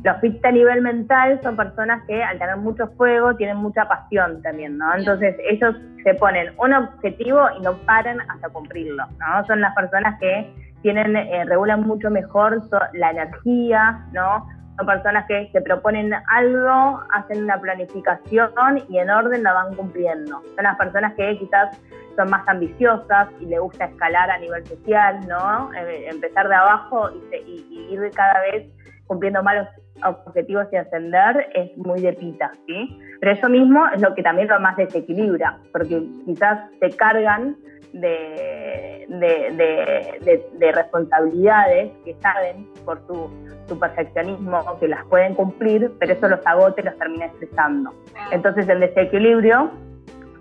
Los 0.04 0.20
fit 0.20 0.44
a 0.44 0.52
nivel 0.52 0.82
mental 0.82 1.40
son 1.44 1.56
personas 1.56 2.04
que 2.08 2.24
al 2.24 2.40
tener 2.40 2.58
mucho 2.58 2.88
fuego 2.98 3.36
tienen 3.36 3.58
mucha 3.58 3.88
pasión 3.88 4.42
también, 4.42 4.78
¿no? 4.78 4.96
Entonces 4.96 5.36
ellos 5.48 5.76
se 6.04 6.16
ponen 6.16 6.54
un 6.58 6.74
objetivo 6.74 7.40
y 7.58 7.62
no 7.62 7.74
paran 7.86 8.20
hasta 8.22 8.50
cumplirlo, 8.50 9.06
¿no? 9.20 9.46
Son 9.46 9.62
las 9.62 9.76
personas 9.76 10.20
que 10.20 10.52
tienen, 10.82 11.16
eh, 11.16 11.46
regulan 11.46 11.82
mucho 11.82 12.10
mejor 12.10 12.64
la 12.94 13.12
energía, 13.12 14.04
¿no? 14.12 14.48
Son 14.78 14.88
personas 14.88 15.28
que 15.28 15.50
se 15.52 15.62
proponen 15.62 16.12
algo, 16.30 17.04
hacen 17.14 17.44
una 17.44 17.60
planificación 17.62 18.50
y 18.90 18.98
en 18.98 19.10
orden 19.12 19.44
la 19.44 19.54
van 19.54 19.76
cumpliendo. 19.76 20.42
Son 20.56 20.64
las 20.64 20.78
personas 20.78 21.14
que 21.14 21.38
quizás 21.38 21.80
son 22.16 22.28
más 22.32 22.48
ambiciosas 22.48 23.28
y 23.40 23.46
le 23.46 23.60
gusta 23.60 23.86
escalar 23.86 24.32
a 24.32 24.40
nivel 24.40 24.66
social, 24.66 25.20
¿no? 25.28 25.72
Eh, 25.74 26.08
empezar 26.10 26.48
de 26.48 26.56
abajo 26.56 27.12
y, 27.12 27.46
y 27.46 27.94
ir 27.94 28.10
cada 28.16 28.42
vez 28.42 28.68
cumpliendo 29.06 29.44
malos 29.44 29.68
objetivos 30.04 30.68
y 30.72 30.78
ascender 30.78 31.50
es 31.54 31.76
muy 31.78 32.02
de 32.02 32.14
pita, 32.14 32.52
¿sí? 32.66 32.98
Pero 33.20 33.34
eso 33.34 33.50
mismo 33.50 33.86
es 33.94 34.02
lo 34.02 34.14
que 34.16 34.24
también 34.24 34.48
lo 34.48 34.60
más 34.60 34.78
desequilibra, 34.78 35.60
porque 35.72 36.04
quizás 36.26 36.70
se 36.80 36.90
cargan 36.92 37.56
de, 37.94 39.06
de, 39.10 40.72
responsabilidades 40.72 41.92
que 42.06 42.16
saben 42.22 42.68
por 42.86 43.06
su, 43.06 43.30
su, 43.68 43.78
perfeccionismo 43.78 44.78
que 44.80 44.88
las 44.88 45.06
pueden 45.08 45.36
cumplir, 45.36 45.92
pero 46.00 46.14
eso 46.14 46.30
los 46.30 46.46
agote 46.46 46.82
y 46.82 46.86
los 46.86 46.98
termina 46.98 47.26
estresando. 47.26 47.94
Entonces 48.32 48.68
el 48.70 48.80
desequilibrio 48.80 49.72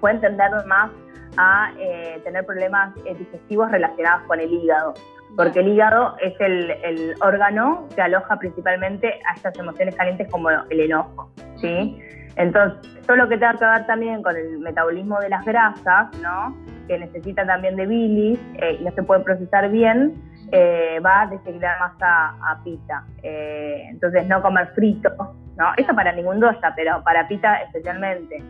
puede 0.00 0.18
tender 0.18 0.50
más 0.66 0.90
a 1.36 1.72
eh, 1.78 2.20
tener 2.24 2.44
problemas 2.44 2.96
eh, 3.04 3.14
digestivos 3.14 3.70
relacionados 3.70 4.22
con 4.26 4.40
el 4.40 4.52
hígado 4.52 4.94
porque 5.36 5.60
el 5.60 5.68
hígado 5.68 6.16
es 6.20 6.34
el, 6.40 7.14
órgano 7.20 7.88
que 7.94 8.02
aloja 8.02 8.38
principalmente 8.38 9.20
a 9.30 9.34
estas 9.34 9.58
emociones 9.58 9.94
calientes 9.94 10.28
como 10.30 10.50
el 10.50 10.80
enojo, 10.80 11.30
¿sí? 11.56 11.98
Entonces, 12.36 13.04
todo 13.06 13.16
lo 13.16 13.28
que 13.28 13.36
tenga 13.36 13.54
que 13.54 13.64
ver 13.64 13.86
también 13.86 14.22
con 14.22 14.36
el 14.36 14.58
metabolismo 14.58 15.18
de 15.20 15.28
las 15.28 15.44
grasas, 15.44 16.08
¿no? 16.22 16.56
Que 16.86 16.98
necesita 16.98 17.44
también 17.44 17.76
de 17.76 17.86
bilis 17.86 18.40
eh, 18.54 18.78
y 18.80 18.84
no 18.84 18.92
se 18.92 19.02
puede 19.02 19.22
procesar 19.22 19.68
bien, 19.70 20.14
eh, 20.52 21.00
va 21.04 21.22
a 21.22 21.26
desequilibrar 21.26 21.78
más 21.80 21.92
a, 22.00 22.60
pita. 22.64 23.04
Eh, 23.22 23.88
entonces, 23.90 24.26
no 24.26 24.40
comer 24.42 24.68
frito, 24.74 25.10
¿no? 25.56 25.72
Eso 25.76 25.94
para 25.94 26.12
ningún 26.12 26.40
dosa, 26.40 26.72
pero 26.74 27.02
para 27.02 27.28
pita 27.28 27.62
especialmente. 27.62 28.42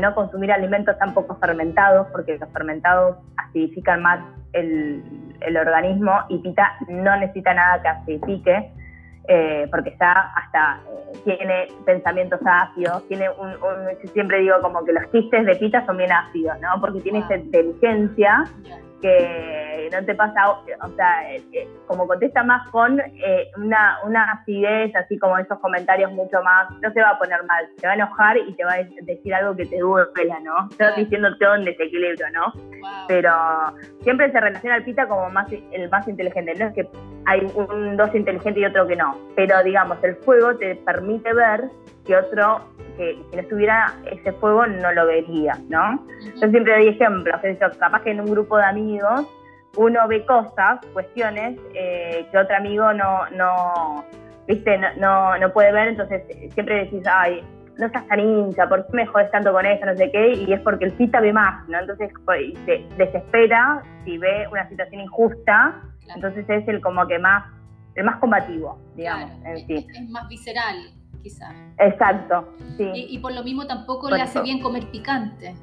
no 0.00 0.14
consumir 0.14 0.50
alimentos 0.50 0.96
tampoco 0.98 1.36
fermentados, 1.36 2.06
porque 2.12 2.38
los 2.38 2.48
fermentados 2.50 3.18
acidifican 3.36 4.00
más 4.00 4.20
el, 4.54 5.02
el 5.40 5.56
organismo 5.56 6.12
y 6.28 6.38
Pita 6.38 6.76
no 6.88 7.16
necesita 7.16 7.54
nada 7.54 7.82
que 7.82 7.88
acidifique, 7.88 8.72
eh, 9.26 9.66
porque 9.70 9.96
ya 9.98 10.12
hasta 10.36 10.80
eh, 10.86 11.18
tiene 11.24 11.68
pensamientos 11.84 12.40
ácidos, 12.44 13.06
tiene 13.08 13.28
un, 13.30 13.52
yo 13.52 14.08
siempre 14.12 14.40
digo 14.40 14.56
como 14.60 14.84
que 14.84 14.92
los 14.92 15.10
chistes 15.12 15.46
de 15.46 15.56
Pita 15.56 15.84
son 15.86 15.96
bien 15.96 16.12
ácidos, 16.12 16.58
¿no? 16.60 16.80
Porque 16.80 17.00
tiene 17.00 17.20
esa 17.20 17.36
inteligencia 17.36 18.44
que 19.04 19.90
no 19.92 20.02
te 20.02 20.14
pasa, 20.14 20.50
o 20.50 20.88
sea, 20.96 21.34
eh, 21.34 21.68
como 21.86 22.06
contesta 22.06 22.42
más 22.42 22.66
con 22.70 22.98
eh, 23.00 23.50
una, 23.58 23.98
una 24.02 24.32
acidez, 24.32 24.96
así 24.96 25.18
como 25.18 25.36
esos 25.36 25.58
comentarios 25.58 26.10
mucho 26.12 26.42
más, 26.42 26.70
no 26.80 26.90
se 26.90 27.02
va 27.02 27.10
a 27.10 27.18
poner 27.18 27.44
mal, 27.44 27.68
se 27.76 27.86
va 27.86 27.92
a 27.92 27.96
enojar 27.96 28.38
y 28.38 28.54
te 28.54 28.64
va 28.64 28.72
a 28.72 28.84
decir 29.02 29.34
algo 29.34 29.54
que 29.54 29.66
te 29.66 29.78
duela, 29.78 30.40
¿no? 30.40 30.70
Estás 30.70 30.96
diciendo 30.96 31.36
todo 31.38 31.56
en 31.56 31.66
desequilibrio, 31.66 32.30
¿no? 32.30 32.52
Pero 33.06 33.30
siempre 34.00 34.32
se 34.32 34.40
relaciona 34.40 34.76
al 34.76 34.84
pita 34.84 35.06
como 35.06 35.28
más 35.28 35.52
el 35.52 35.90
más 35.90 36.08
inteligente, 36.08 36.54
no 36.54 36.68
es 36.68 36.72
que 36.72 36.88
hay 37.26 37.40
un 37.54 37.98
dos 37.98 38.14
inteligente 38.14 38.60
y 38.60 38.64
otro 38.64 38.86
que 38.86 38.96
no, 38.96 39.18
pero 39.36 39.62
digamos, 39.62 40.02
el 40.02 40.16
fuego 40.16 40.56
te 40.56 40.76
permite 40.76 41.30
ver 41.34 41.68
que 42.04 42.16
otro 42.16 42.68
que 42.96 43.18
si 43.30 43.36
no 43.36 43.42
estuviera 43.42 43.94
ese 44.10 44.32
fuego 44.34 44.66
no 44.66 44.92
lo 44.92 45.06
vería, 45.06 45.58
¿no? 45.68 46.06
Yo 46.40 46.48
siempre 46.48 46.74
doy 46.74 46.88
ejemplos, 46.88 47.40
capaz 47.78 48.02
que 48.02 48.10
en 48.10 48.20
un 48.20 48.26
grupo 48.26 48.56
de 48.56 48.64
amigos 48.64 49.26
uno 49.76 50.06
ve 50.08 50.24
cosas, 50.24 50.80
cuestiones 50.92 51.58
eh, 51.74 52.26
que 52.30 52.38
otro 52.38 52.56
amigo 52.56 52.92
no, 52.92 53.28
no, 53.30 54.04
viste, 54.46 54.78
no, 54.98 55.36
no, 55.38 55.52
puede 55.52 55.72
ver, 55.72 55.88
entonces 55.88 56.22
siempre 56.52 56.84
decís, 56.84 57.02
ay, 57.06 57.42
no 57.78 57.86
estás 57.86 58.06
tan 58.06 58.20
hincha, 58.20 58.68
¿por 58.68 58.86
qué 58.86 58.92
me 58.92 59.06
jodes 59.06 59.30
tanto 59.32 59.52
con 59.52 59.66
eso? 59.66 59.84
No 59.84 59.96
sé 59.96 60.10
qué, 60.12 60.34
y 60.34 60.52
es 60.52 60.60
porque 60.60 60.84
el 60.84 60.92
pita 60.92 61.20
ve 61.20 61.32
más, 61.32 61.68
¿no? 61.68 61.80
Entonces 61.80 62.12
pues, 62.24 62.54
se 62.66 62.86
desespera 62.96 63.82
si 64.04 64.18
ve 64.18 64.46
una 64.52 64.68
situación 64.68 65.00
injusta, 65.00 65.82
entonces 66.14 66.48
es 66.48 66.68
el 66.68 66.80
como 66.80 67.06
que 67.08 67.18
más, 67.18 67.44
el 67.96 68.04
más 68.04 68.16
combativo, 68.20 68.78
digamos, 68.94 69.30
en 69.44 69.66
sí. 69.66 69.86
Es 69.92 70.10
más 70.10 70.28
visceral. 70.28 70.76
Exacto, 71.78 72.48
sí. 72.76 72.90
Y, 72.94 73.18
por 73.18 73.32
lo 73.32 73.42
mismo 73.42 73.66
tampoco 73.66 74.10
le 74.10 74.22
hace 74.22 74.42
bien 74.42 74.60
comer 74.60 74.90
picante. 74.90 75.54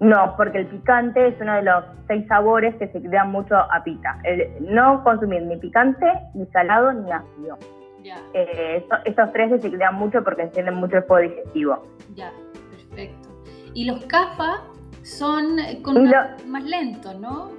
No, 0.00 0.34
porque 0.36 0.58
el 0.58 0.66
picante 0.66 1.28
es 1.28 1.40
uno 1.40 1.54
de 1.54 1.62
los 1.62 1.84
seis 2.08 2.26
sabores 2.26 2.74
que 2.76 2.88
se 2.88 3.00
crean 3.00 3.30
mucho 3.30 3.56
a 3.56 3.82
pita. 3.84 4.18
no 4.60 5.02
consumir 5.04 5.42
ni 5.42 5.56
picante, 5.56 6.06
ni 6.34 6.46
salado, 6.46 6.92
ni 6.92 7.10
ácido. 7.10 7.58
Ya. 8.02 8.20
Eh, 8.34 8.86
estos 9.04 9.32
tres 9.32 9.62
se 9.62 9.70
crean 9.70 9.94
mucho 9.94 10.22
porque 10.22 10.42
encienden 10.42 10.74
mucho 10.74 10.98
el 10.98 11.04
fuego 11.04 11.30
digestivo. 11.30 11.86
Ya, 12.14 12.32
perfecto. 12.70 13.28
Y 13.72 13.86
los 13.86 14.04
CAFA 14.06 14.62
son 15.02 15.56
más 16.46 16.64
lentos, 16.64 17.18
¿no? 17.18 17.50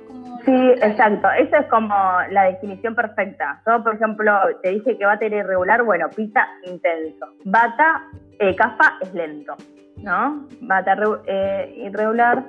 Sí, 0.45 0.71
exacto. 0.81 1.27
Eso 1.39 1.57
es 1.57 1.65
como 1.67 1.95
la 2.29 2.43
definición 2.43 2.93
perfecta. 2.93 3.61
Yo, 3.65 3.83
por 3.83 3.95
ejemplo, 3.95 4.31
te 4.61 4.69
dije 4.69 4.95
que 4.97 5.03
era 5.03 5.25
irregular, 5.25 5.81
bueno, 5.83 6.07
pita 6.15 6.47
intenso. 6.63 7.25
Bata, 7.45 8.03
eh, 8.39 8.55
cafa 8.55 8.93
es 9.01 9.11
lento, 9.15 9.55
¿no? 9.97 10.45
Bata 10.61 10.97
eh, 11.25 11.73
irregular, 11.77 12.43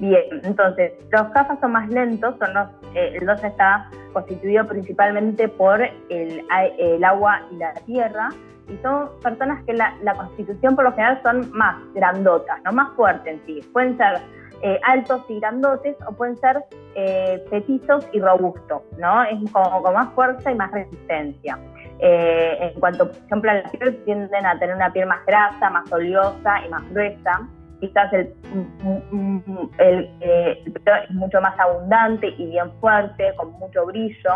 bien. 0.00 0.24
Entonces, 0.42 0.92
los 1.12 1.28
cafas 1.28 1.60
son 1.60 1.70
más 1.72 1.88
lentos, 1.88 2.34
son 2.38 2.52
los, 2.52 2.68
eh, 2.96 3.16
el 3.20 3.26
2 3.26 3.44
está 3.44 3.90
constituido 4.12 4.66
principalmente 4.66 5.46
por 5.46 5.80
el, 5.82 6.44
el, 6.78 7.04
agua 7.04 7.42
y 7.52 7.56
la 7.56 7.74
tierra, 7.74 8.28
y 8.68 8.76
son 8.78 9.10
personas 9.22 9.62
que 9.64 9.74
la, 9.74 9.94
la 10.02 10.14
constitución 10.14 10.74
por 10.74 10.84
lo 10.84 10.90
general 10.92 11.20
son 11.22 11.48
más 11.52 11.76
grandotas, 11.94 12.60
no 12.64 12.72
más 12.72 12.92
fuertes 12.96 13.34
en 13.34 13.46
sí. 13.46 13.60
Pueden 13.72 13.96
ser 13.96 14.20
eh, 14.62 14.80
altos 14.84 15.22
y 15.28 15.38
grandotes 15.38 15.96
o 16.08 16.12
pueden 16.12 16.36
ser 16.38 16.64
eh, 16.94 17.44
petizos 17.50 18.08
y 18.12 18.20
robustos, 18.20 18.82
¿no? 18.98 19.22
Es 19.24 19.50
como 19.52 19.82
con 19.82 19.92
más 19.94 20.12
fuerza 20.14 20.50
y 20.50 20.54
más 20.54 20.70
resistencia. 20.72 21.58
Eh, 21.98 22.58
en 22.60 22.80
cuanto, 22.80 23.08
por 23.08 23.16
ejemplo, 23.16 23.50
a 23.50 23.54
la 23.54 23.70
piel, 23.70 24.02
tienden 24.04 24.46
a 24.46 24.58
tener 24.58 24.74
una 24.74 24.92
piel 24.92 25.06
más 25.06 25.24
grasa, 25.26 25.70
más 25.70 25.90
oleosa 25.92 26.66
y 26.66 26.70
más 26.70 26.88
gruesa. 26.90 27.48
Quizás 27.80 28.10
el, 28.14 28.34
el, 29.78 30.72
pelo 30.72 30.96
es 31.04 31.10
mucho 31.10 31.40
más 31.42 31.58
abundante 31.60 32.28
y 32.38 32.50
bien 32.50 32.72
fuerte, 32.80 33.34
con 33.36 33.52
mucho 33.52 33.84
brillo. 33.84 34.30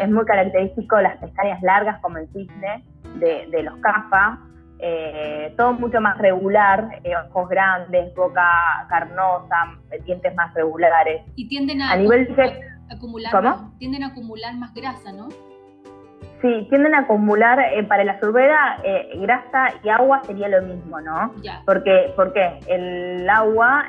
Es 0.00 0.08
muy 0.08 0.24
característico 0.24 1.00
las 1.00 1.16
pestañas 1.18 1.60
largas 1.62 2.00
como 2.00 2.18
el 2.18 2.28
cisne 2.28 2.84
de, 3.16 3.48
de 3.50 3.62
los 3.64 3.74
CAFA. 3.78 4.38
Eh, 4.78 5.54
todo 5.56 5.72
mucho 5.72 6.00
más 6.00 6.18
regular, 6.18 7.00
eh, 7.02 7.12
ojos 7.30 7.48
grandes, 7.48 8.14
boca 8.14 8.86
carnosa, 8.88 9.78
dientes 10.04 10.34
más 10.34 10.52
regulares. 10.54 11.22
Y 11.34 11.48
tienden 11.48 11.80
a, 11.80 11.96
nivel 11.96 12.28
acumular, 12.90 13.42
Más, 13.42 13.78
tienden 13.78 14.02
a 14.02 14.08
acumular 14.08 14.54
más 14.56 14.74
grasa, 14.74 15.12
¿no? 15.12 15.28
Sí, 16.42 16.66
tienden 16.68 16.94
a 16.94 17.00
acumular, 17.00 17.58
eh, 17.72 17.82
para 17.84 18.04
la 18.04 18.20
sorbera, 18.20 18.76
grasa 19.14 19.68
y 19.82 19.88
agua 19.88 20.22
sería 20.24 20.48
lo 20.48 20.60
mismo, 20.60 21.00
¿no? 21.00 21.32
Porque, 21.64 22.12
porque 22.14 22.60
el 22.66 23.28
agua, 23.28 23.86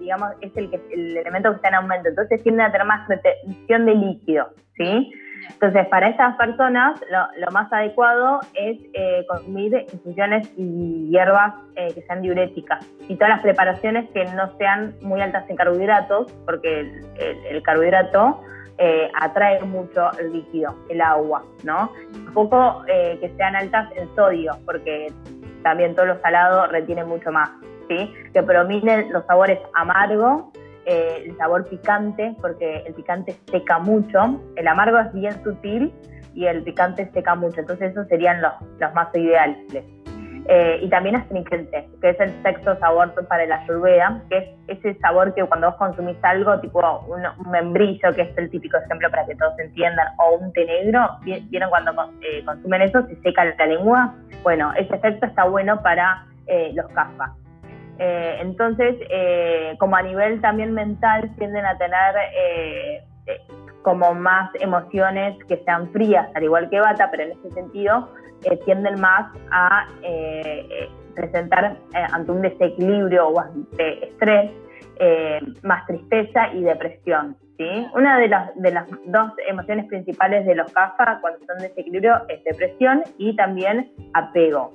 digamos, 0.00 0.30
es 0.40 0.56
el, 0.56 0.70
que, 0.70 0.80
el 0.92 1.18
elemento 1.18 1.50
que 1.50 1.56
está 1.56 1.68
en 1.68 1.74
aumento, 1.74 2.08
entonces 2.08 2.42
tienden 2.42 2.66
a 2.66 2.72
tener 2.72 2.86
más 2.86 3.06
retención 3.06 3.84
de 3.84 3.94
líquido, 3.94 4.48
¿sí? 4.78 5.12
Entonces, 5.50 5.86
para 5.88 6.08
esas 6.08 6.36
personas, 6.36 7.00
lo, 7.10 7.50
más 7.52 7.72
adecuado 7.72 8.40
es 8.54 8.78
eh, 8.94 9.24
consumir 9.28 9.86
infusiones 9.92 10.48
y 10.56 11.08
hierbas 11.10 11.54
eh, 11.76 11.92
que 11.94 12.02
sean 12.02 12.22
diuréticas 12.22 12.84
y 13.08 13.16
todas 13.16 13.30
las 13.30 13.42
preparaciones 13.42 14.08
que 14.10 14.24
no 14.24 14.56
sean 14.58 14.94
muy 15.02 15.20
altas 15.20 15.48
en 15.48 15.56
carbohidratos, 15.56 16.32
porque 16.44 16.90
el, 17.50 17.62
carbohidrato 17.62 18.40
eh, 18.78 19.10
atrae 19.20 19.60
mucho 19.62 20.10
el 20.18 20.32
líquido, 20.32 20.74
el 20.88 21.00
agua, 21.00 21.44
¿no? 21.64 21.90
Tampoco 22.24 22.84
que 22.86 23.32
sean 23.36 23.56
altas 23.56 23.90
en 23.96 24.14
sodio, 24.14 24.52
porque 24.64 25.12
también 25.62 25.94
todo 25.94 26.06
lo 26.06 26.20
salado 26.20 26.66
retiene 26.66 27.04
mucho 27.04 27.30
más, 27.30 27.50
¿sí? 27.88 28.12
Que 28.32 28.42
prominen 28.42 29.12
los 29.12 29.24
sabores 29.26 29.58
amargos 29.74 30.44
eh, 30.84 31.24
el 31.26 31.36
sabor 31.36 31.68
picante, 31.68 32.34
porque 32.40 32.82
el 32.86 32.94
picante 32.94 33.36
seca 33.50 33.78
mucho, 33.78 34.40
el 34.56 34.66
amargo 34.66 34.98
es 34.98 35.12
bien 35.12 35.42
sutil 35.44 35.92
y 36.34 36.46
el 36.46 36.62
picante 36.62 37.08
seca 37.12 37.34
mucho, 37.34 37.60
entonces 37.60 37.92
esos 37.92 38.08
serían 38.08 38.42
los, 38.42 38.52
los 38.78 38.92
más 38.94 39.14
ideales. 39.14 39.58
Eh, 40.48 40.80
y 40.82 40.88
también 40.88 41.14
astringente, 41.14 41.88
que 42.00 42.10
es 42.10 42.18
el 42.18 42.30
sexto 42.42 42.76
sabor 42.80 43.14
para 43.28 43.46
la 43.46 43.62
ayurveda, 43.62 44.22
que 44.28 44.38
es 44.66 44.78
ese 44.78 44.98
sabor 44.98 45.32
que 45.34 45.44
cuando 45.44 45.68
vos 45.70 45.76
consumís 45.76 46.16
algo, 46.22 46.58
tipo 46.58 46.80
un, 47.06 47.50
membrillo, 47.50 48.12
que 48.12 48.22
es 48.22 48.36
el 48.36 48.50
típico 48.50 48.76
ejemplo 48.78 49.08
para 49.08 49.24
que 49.24 49.36
todos 49.36 49.56
entiendan, 49.60 50.08
o 50.18 50.38
un 50.38 50.52
té 50.52 50.64
negro, 50.64 51.16
¿vieron 51.22 51.70
cuando 51.70 51.92
eh, 52.22 52.44
consumen 52.44 52.82
eso, 52.82 53.06
se 53.06 53.14
seca 53.22 53.44
la 53.44 53.66
lengua? 53.66 54.16
Bueno, 54.42 54.72
ese 54.76 54.96
efecto 54.96 55.26
está 55.26 55.44
bueno 55.44 55.80
para 55.80 56.26
los 56.74 56.86
CAFA. 56.88 57.36
Eh, 57.98 58.38
entonces, 58.40 58.96
eh, 59.10 59.74
como 59.78 59.96
a 59.96 60.02
nivel 60.02 60.40
también 60.40 60.72
mental, 60.72 61.30
tienden 61.36 61.64
a 61.64 61.76
tener 61.76 62.14
eh, 62.34 63.04
como 63.82 64.14
más 64.14 64.50
emociones 64.60 65.36
que 65.44 65.58
sean 65.64 65.90
frías, 65.92 66.28
al 66.34 66.44
igual 66.44 66.70
que 66.70 66.80
Bata, 66.80 67.08
pero 67.10 67.24
en 67.24 67.32
ese 67.32 67.50
sentido 67.50 68.08
tienden 68.64 69.00
más 69.00 69.32
a 69.52 69.86
presentar 71.14 71.76
ante 71.92 72.32
un 72.32 72.42
desequilibrio 72.42 73.28
o 73.28 73.40
ante 73.40 74.08
estrés 74.08 74.50
más 75.62 75.86
tristeza 75.86 76.52
y 76.52 76.62
depresión. 76.62 77.36
¿sí? 77.56 77.86
Una 77.94 78.18
de 78.18 78.28
las, 78.28 78.54
de 78.56 78.72
las 78.72 78.88
dos 79.06 79.32
emociones 79.48 79.86
principales 79.86 80.44
de 80.44 80.56
los 80.56 80.72
CAFA 80.72 81.18
cuando 81.20 81.38
son 81.46 81.58
desequilibrio 81.58 82.22
es 82.28 82.42
depresión 82.42 83.02
y 83.18 83.36
también 83.36 83.92
apego. 84.14 84.72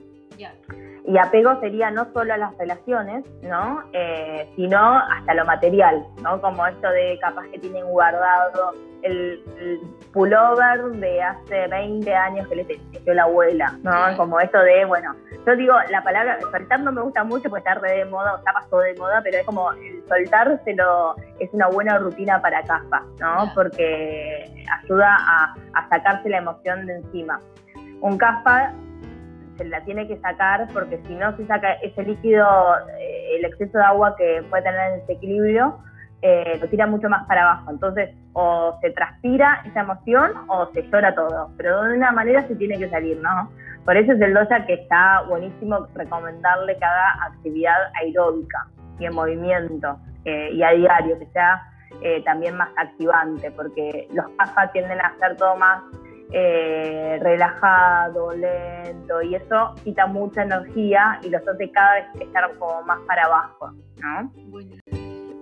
Y 1.08 1.18
apego 1.18 1.58
sería 1.62 1.90
no 1.90 2.06
solo 2.12 2.34
a 2.34 2.38
las 2.38 2.58
relaciones, 2.58 3.24
¿no? 3.42 3.82
Eh, 3.94 4.52
sino 4.58 4.78
hasta 4.78 5.34
lo 5.36 5.46
material, 5.46 6.06
¿no? 6.22 6.42
Como 6.42 6.68
esto 6.68 6.90
de 6.90 7.18
capaz 7.22 7.48
que 7.48 7.60
tienen 7.60 7.86
guardado 7.86 8.74
el, 9.04 9.42
pullover 10.12 10.84
de 10.98 11.24
hace 11.24 11.68
20 11.68 12.14
años 12.14 12.46
que 12.50 12.56
le 12.58 12.66
tejió 12.66 13.14
la 13.14 13.24
abuela, 13.24 13.74
¿no? 13.84 14.18
Como 14.18 14.38
esto 14.42 14.60
de, 14.60 14.84
bueno, 14.84 15.16
yo 15.46 15.56
digo, 15.56 15.76
la 15.90 16.04
palabra 16.04 16.40
soltar 16.52 16.82
no 16.82 16.92
me 16.92 17.02
gusta 17.02 17.24
mucho 17.24 17.50
porque 17.50 17.60
está 17.60 17.76
re 17.76 18.00
de 18.00 18.06
moda, 18.06 18.34
o 18.34 18.38
está 18.40 18.52
pasó 18.52 18.80
de 18.80 18.94
moda, 18.96 19.22
pero 19.24 19.38
es 19.38 19.46
como 19.46 19.72
el 19.72 20.04
soltárselo 20.10 21.16
es 21.40 21.50
una 21.54 21.68
buena 21.68 22.00
rutina 22.00 22.42
para 22.42 22.62
CAFA, 22.64 23.04
¿no? 23.22 23.50
Porque 23.56 24.52
ayuda 24.84 25.16
a, 25.18 25.56
a 25.74 25.88
sacarse 25.88 26.28
la 26.28 26.40
emoción 26.40 26.86
de 26.86 26.96
encima. 26.96 27.40
Un 28.02 28.18
CAFA 28.18 28.74
se 29.58 29.66
la 29.66 29.82
tiene 29.82 30.08
que 30.08 30.18
sacar 30.20 30.68
porque 30.74 31.00
si 31.08 31.16
no 31.16 31.36
se 31.36 31.46
saca 31.48 31.74
ese 31.74 32.04
líquido, 32.04 32.46
eh, 33.00 33.38
el 33.38 33.46
exceso 33.46 33.78
de 33.78 33.84
agua 33.84 34.16
que 34.18 34.44
puede 34.50 34.64
tener 34.64 34.94
en 34.94 35.00
ese 35.02 35.14
equilibrio, 35.14 35.78
eh, 36.22 36.58
lo 36.60 36.68
tira 36.68 36.88
mucho 36.88 37.10
más 37.10 37.26
para 37.28 37.44
abajo. 37.44 37.72
Entonces, 37.72 38.16
o 38.34 38.78
se 38.82 38.92
transpira 38.92 39.62
esa 39.66 39.82
emoción 39.82 40.32
o 40.48 40.72
se 40.74 40.84
llora 40.84 41.14
todo, 41.14 41.52
pero 41.58 41.84
de 41.84 41.98
una 41.98 42.12
manera 42.12 42.48
se 42.48 42.56
tiene 42.56 42.78
que 42.78 42.90
salir, 42.90 43.18
¿no? 43.22 43.52
Por 43.86 43.98
eso 43.98 44.14
es 44.14 44.22
el 44.22 44.34
doya 44.34 44.66
que 44.66 44.74
está 44.74 45.24
buenísimo 45.28 45.88
recomendarle 45.96 46.78
que 46.78 46.86
haga 46.86 47.26
actividad 47.26 47.78
aeróbica 48.02 48.68
y 49.00 49.06
en 49.06 49.16
movimiento 49.16 50.00
eh, 50.26 50.50
y 50.54 50.64
a 50.64 50.72
diario, 50.72 51.20
que 51.20 51.26
sea 51.28 51.62
también 52.26 52.56
más 52.56 52.70
activante, 52.78 53.50
porque 53.52 54.08
los 54.14 54.30
PAFA 54.32 54.72
tienden 54.72 55.00
a 55.02 55.08
hacer 55.08 55.36
todo 55.38 55.56
más 55.56 55.82
eh, 56.32 57.20
relajado, 57.22 58.34
lento, 58.34 59.22
y 59.22 59.36
eso 59.36 59.76
quita 59.84 60.08
mucha 60.08 60.44
energía 60.44 61.20
y 61.24 61.30
los 61.30 61.48
hace 61.48 61.72
cada 61.72 61.96
vez 61.96 62.06
estar 62.20 62.54
como 62.58 62.82
más 62.84 63.00
para 63.08 63.24
abajo, 63.24 63.72
¿no? 64.02 64.32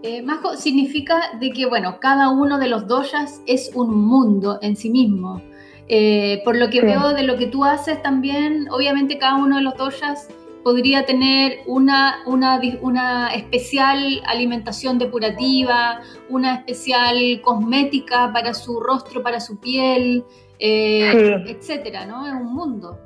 Eh, 0.03 0.21
Majo, 0.21 0.55
significa 0.55 1.19
de 1.39 1.49
que, 1.49 1.65
bueno, 1.65 1.99
cada 1.99 2.29
uno 2.29 2.59
de 2.59 2.67
los 2.67 2.87
doyas 2.87 3.41
es 3.47 3.71
un 3.73 3.95
mundo 3.95 4.59
en 4.61 4.75
sí 4.75 4.91
mismo. 4.91 5.41
Eh, 5.87 6.41
por 6.45 6.55
lo 6.55 6.69
que 6.69 6.81
veo 6.81 7.13
de 7.13 7.23
lo 7.23 7.37
que 7.37 7.47
tú 7.47 7.63
haces 7.63 8.01
también, 8.03 8.67
obviamente 8.71 9.17
cada 9.17 9.35
uno 9.35 9.57
de 9.57 9.63
los 9.63 9.75
doyas 9.77 10.27
podría 10.63 11.05
tener 11.05 11.59
una, 11.67 12.23
una, 12.25 12.59
una, 12.81 13.33
especial 13.35 14.21
alimentación 14.25 14.97
depurativa, 14.97 16.01
una 16.27 16.55
especial 16.55 17.39
cosmética 17.43 18.31
para 18.33 18.55
su 18.55 18.79
rostro, 18.79 19.21
para 19.21 19.39
su 19.39 19.59
piel, 19.59 20.25
eh, 20.59 21.43
etcétera, 21.47 22.05
¿no? 22.05 22.25
Es 22.25 22.33
un 22.33 22.53
mundo. 22.53 22.99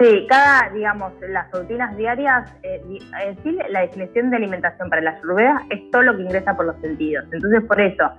Sí, 0.00 0.26
cada, 0.28 0.70
digamos, 0.70 1.12
las 1.28 1.50
rutinas 1.52 1.96
diarias, 1.96 2.52
eh, 2.62 2.82
sí, 3.42 3.58
la 3.68 3.80
definición 3.80 4.30
de 4.30 4.36
alimentación 4.36 4.88
para 4.88 5.02
la 5.02 5.10
ayurveda 5.12 5.62
es 5.70 5.90
todo 5.90 6.02
lo 6.02 6.16
que 6.16 6.22
ingresa 6.22 6.56
por 6.56 6.66
los 6.66 6.76
sentidos. 6.80 7.24
Entonces, 7.30 7.62
por 7.64 7.80
eso, 7.80 8.10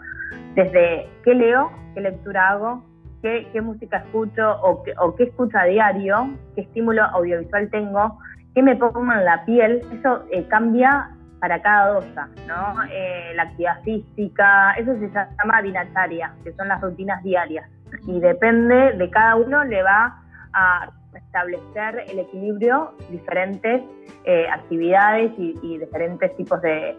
desde 0.55 1.09
qué 1.23 1.33
leo, 1.33 1.71
qué 1.93 2.01
lectura 2.01 2.49
hago, 2.49 2.83
qué, 3.21 3.61
música 3.61 3.97
escucho 3.97 4.51
o, 4.61 4.83
o 4.99 5.15
qué 5.15 5.23
escucho 5.23 5.57
a 5.57 5.65
diario, 5.65 6.29
qué 6.55 6.61
estímulo 6.61 7.03
audiovisual 7.03 7.69
tengo, 7.69 8.19
qué 8.53 8.61
me 8.61 8.75
pongo 8.75 9.01
en 9.11 9.25
la 9.25 9.43
piel, 9.45 9.81
eso 9.97 10.25
eh, 10.31 10.45
cambia 10.47 11.09
para 11.39 11.61
cada 11.61 11.93
dosa, 11.93 12.29
¿no? 12.47 12.83
Eh, 12.91 13.33
la 13.35 13.43
actividad 13.43 13.81
física, 13.83 14.73
eso 14.73 14.93
se 14.99 15.09
llama 15.09 15.61
dinataria, 15.61 16.33
que 16.43 16.53
son 16.53 16.67
las 16.67 16.81
rutinas 16.81 17.21
diarias 17.23 17.69
y 18.07 18.19
depende 18.19 18.93
de 18.93 19.09
cada 19.09 19.35
uno, 19.35 19.63
le 19.63 19.83
va 19.83 20.21
a 20.53 20.91
establecer 21.15 22.05
el 22.09 22.19
equilibrio 22.19 22.93
diferentes 23.09 23.83
eh, 24.25 24.45
actividades 24.51 25.31
y, 25.37 25.77
diferentes 25.77 26.35
tipos 26.37 26.61
de, 26.61 26.97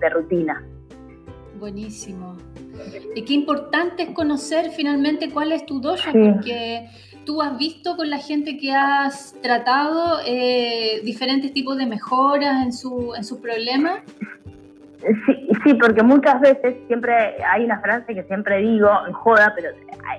de, 0.00 0.08
rutina. 0.10 0.62
Buenísimo. 1.58 2.36
Y 3.14 3.22
qué 3.22 3.32
importante 3.32 4.02
es 4.02 4.10
conocer 4.10 4.70
finalmente 4.70 5.30
cuál 5.30 5.52
es 5.52 5.64
tu 5.64 5.80
doya, 5.80 6.12
porque 6.12 6.88
tú 7.24 7.42
has 7.42 7.56
visto 7.58 7.96
con 7.96 8.10
la 8.10 8.18
gente 8.18 8.58
que 8.58 8.72
has 8.72 9.34
tratado 9.42 10.20
eh, 10.26 11.00
diferentes 11.04 11.52
tipos 11.52 11.76
de 11.76 11.86
mejoras 11.86 12.64
en, 12.64 12.72
su, 12.72 13.14
en 13.14 13.24
sus 13.24 13.38
problemas. 13.38 14.00
Sí, 14.98 15.48
sí, 15.64 15.74
porque 15.74 16.02
muchas 16.02 16.40
veces 16.40 16.76
siempre 16.86 17.12
hay 17.44 17.64
una 17.64 17.80
frase 17.80 18.14
que 18.14 18.22
siempre 18.24 18.58
digo, 18.58 18.90
en 19.06 19.12
joda, 19.12 19.52
pero 19.54 19.70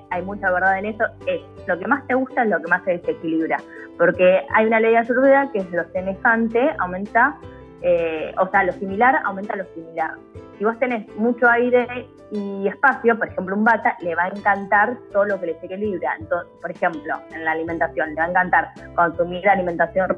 hay, 0.09 0.21
mucha 0.21 0.51
verdad 0.51 0.79
en 0.79 0.85
eso, 0.85 1.03
es 1.25 1.41
lo 1.67 1.77
que 1.79 1.87
más 1.87 2.05
te 2.07 2.13
gusta 2.13 2.43
es 2.43 2.49
lo 2.49 2.61
que 2.61 2.67
más 2.67 2.83
se 2.83 2.91
desequilibra. 2.91 3.57
Porque 3.97 4.41
hay 4.53 4.65
una 4.67 4.79
ley 4.79 4.95
ayurveda 4.95 5.51
que 5.51 5.59
es 5.59 5.71
lo 5.71 5.83
semejante 5.91 6.71
aumenta, 6.79 7.35
eh, 7.81 8.33
o 8.39 8.47
sea, 8.49 8.63
lo 8.63 8.73
similar 8.73 9.19
aumenta 9.25 9.55
lo 9.55 9.65
similar. 9.73 10.11
Si 10.57 10.65
vos 10.65 10.77
tenés 10.79 11.07
mucho 11.17 11.47
aire 11.47 12.07
y 12.31 12.67
espacio, 12.67 13.17
por 13.17 13.27
ejemplo, 13.27 13.55
un 13.55 13.63
bata, 13.63 13.95
le 14.01 14.15
va 14.15 14.25
a 14.25 14.29
encantar 14.29 14.97
todo 15.11 15.25
lo 15.25 15.39
que 15.39 15.47
le 15.47 15.53
desequilibra. 15.53 16.15
Entonces, 16.19 16.51
por 16.61 16.71
ejemplo, 16.71 17.15
en 17.31 17.45
la 17.45 17.51
alimentación, 17.51 18.09
le 18.09 18.15
va 18.15 18.25
a 18.25 18.29
encantar 18.29 18.73
consumir 18.95 19.47
alimentación 19.47 20.15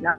¿no? 0.00 0.14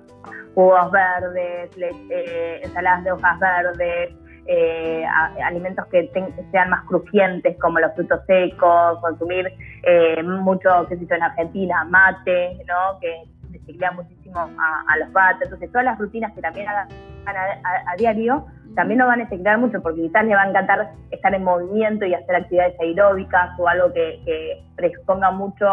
jugos 0.56 0.92
verdes, 0.92 1.70
eh, 1.78 2.62
ensaladas 2.64 3.04
de 3.04 3.12
hojas 3.12 3.40
verdes, 3.40 4.16
eh, 4.52 5.06
alimentos 5.46 5.86
que 5.88 6.10
sean 6.52 6.72
más 6.72 6.84
crujientes, 6.86 7.56
como 7.60 7.80
los 7.80 7.94
frutos 7.94 8.20
secos, 8.26 9.00
consumir 9.00 9.48
eh, 9.84 10.24
mucho, 10.24 10.88
qué 10.90 10.98
sé 10.98 11.06
yo, 11.06 11.16
en 11.16 11.24
Argentina, 11.24 11.84
mate, 11.86 12.58
¿no? 12.68 13.00
Que 13.00 13.26
desequilibra 13.70 13.92
muchísimo 13.92 14.40
a, 14.40 14.98
los 14.98 15.12
bates. 15.12 15.44
Entonces, 15.44 15.72
todas 15.72 15.86
las 15.86 15.98
rutinas 15.98 16.34
que 16.34 16.42
también 16.42 16.68
hagan 16.68 16.88
a, 17.26 17.96
diario 17.98 18.46
también 18.76 19.00
nos 19.00 19.08
van 19.08 19.20
a 19.20 19.24
desequilibrar 19.24 19.58
mucho 19.58 19.82
porque 19.82 20.02
quizás 20.02 20.26
le 20.26 20.36
va 20.36 20.44
a 20.44 20.50
encantar 20.50 20.92
estar 21.12 21.34
en 21.34 21.44
movimiento 21.44 22.06
y 22.06 22.14
hacer 22.14 22.36
actividades 22.36 22.80
aeróbicas 22.80 23.60
o 23.60 23.68
algo 23.68 23.92
que, 23.94 24.22
que 24.26 24.64
predisponga 24.76 25.32
mucho 25.32 25.68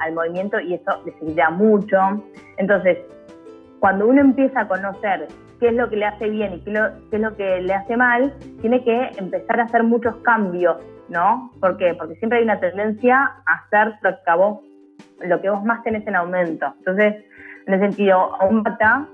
al 0.00 0.12
movimiento 0.12 0.60
y 0.60 0.74
eso 0.74 1.02
desequilibra 1.04 1.50
mucho. 1.50 1.98
Entonces, 2.58 2.98
cuando 3.80 4.06
uno 4.06 4.20
empieza 4.20 4.60
a 4.60 4.68
conocer 4.68 5.28
qué 5.60 5.68
es 5.68 5.74
lo 5.74 5.88
que 5.88 5.96
le 5.96 6.06
hace 6.06 6.28
bien 6.28 6.54
y 6.54 6.60
qué, 6.60 6.72
es 7.12 7.20
lo 7.20 7.36
que 7.36 7.60
le 7.60 7.74
hace 7.74 7.96
mal, 7.96 8.32
tiene 8.60 8.84
que 8.84 9.10
empezar 9.18 9.60
a 9.60 9.64
hacer 9.64 9.82
muchos 9.82 10.16
cambios, 10.16 10.76
¿no? 11.08 11.50
¿Por 11.60 11.76
qué? 11.76 11.94
Porque 11.94 12.14
siempre 12.16 12.38
hay 12.38 12.44
una 12.44 12.60
tendencia 12.60 13.16
a 13.46 13.54
hacer 13.64 13.94
lo 14.02 14.38
vos, 14.38 14.58
lo 15.20 15.40
que 15.40 15.50
vos 15.50 15.64
más 15.64 15.82
tenés 15.82 16.06
en 16.06 16.16
aumento. 16.16 16.74
Entonces, 16.78 17.24
en 17.66 17.74
ese 17.74 17.84
sentido, 17.84 18.34
a 18.40 18.44
un 18.46 18.62
bata 18.62 19.06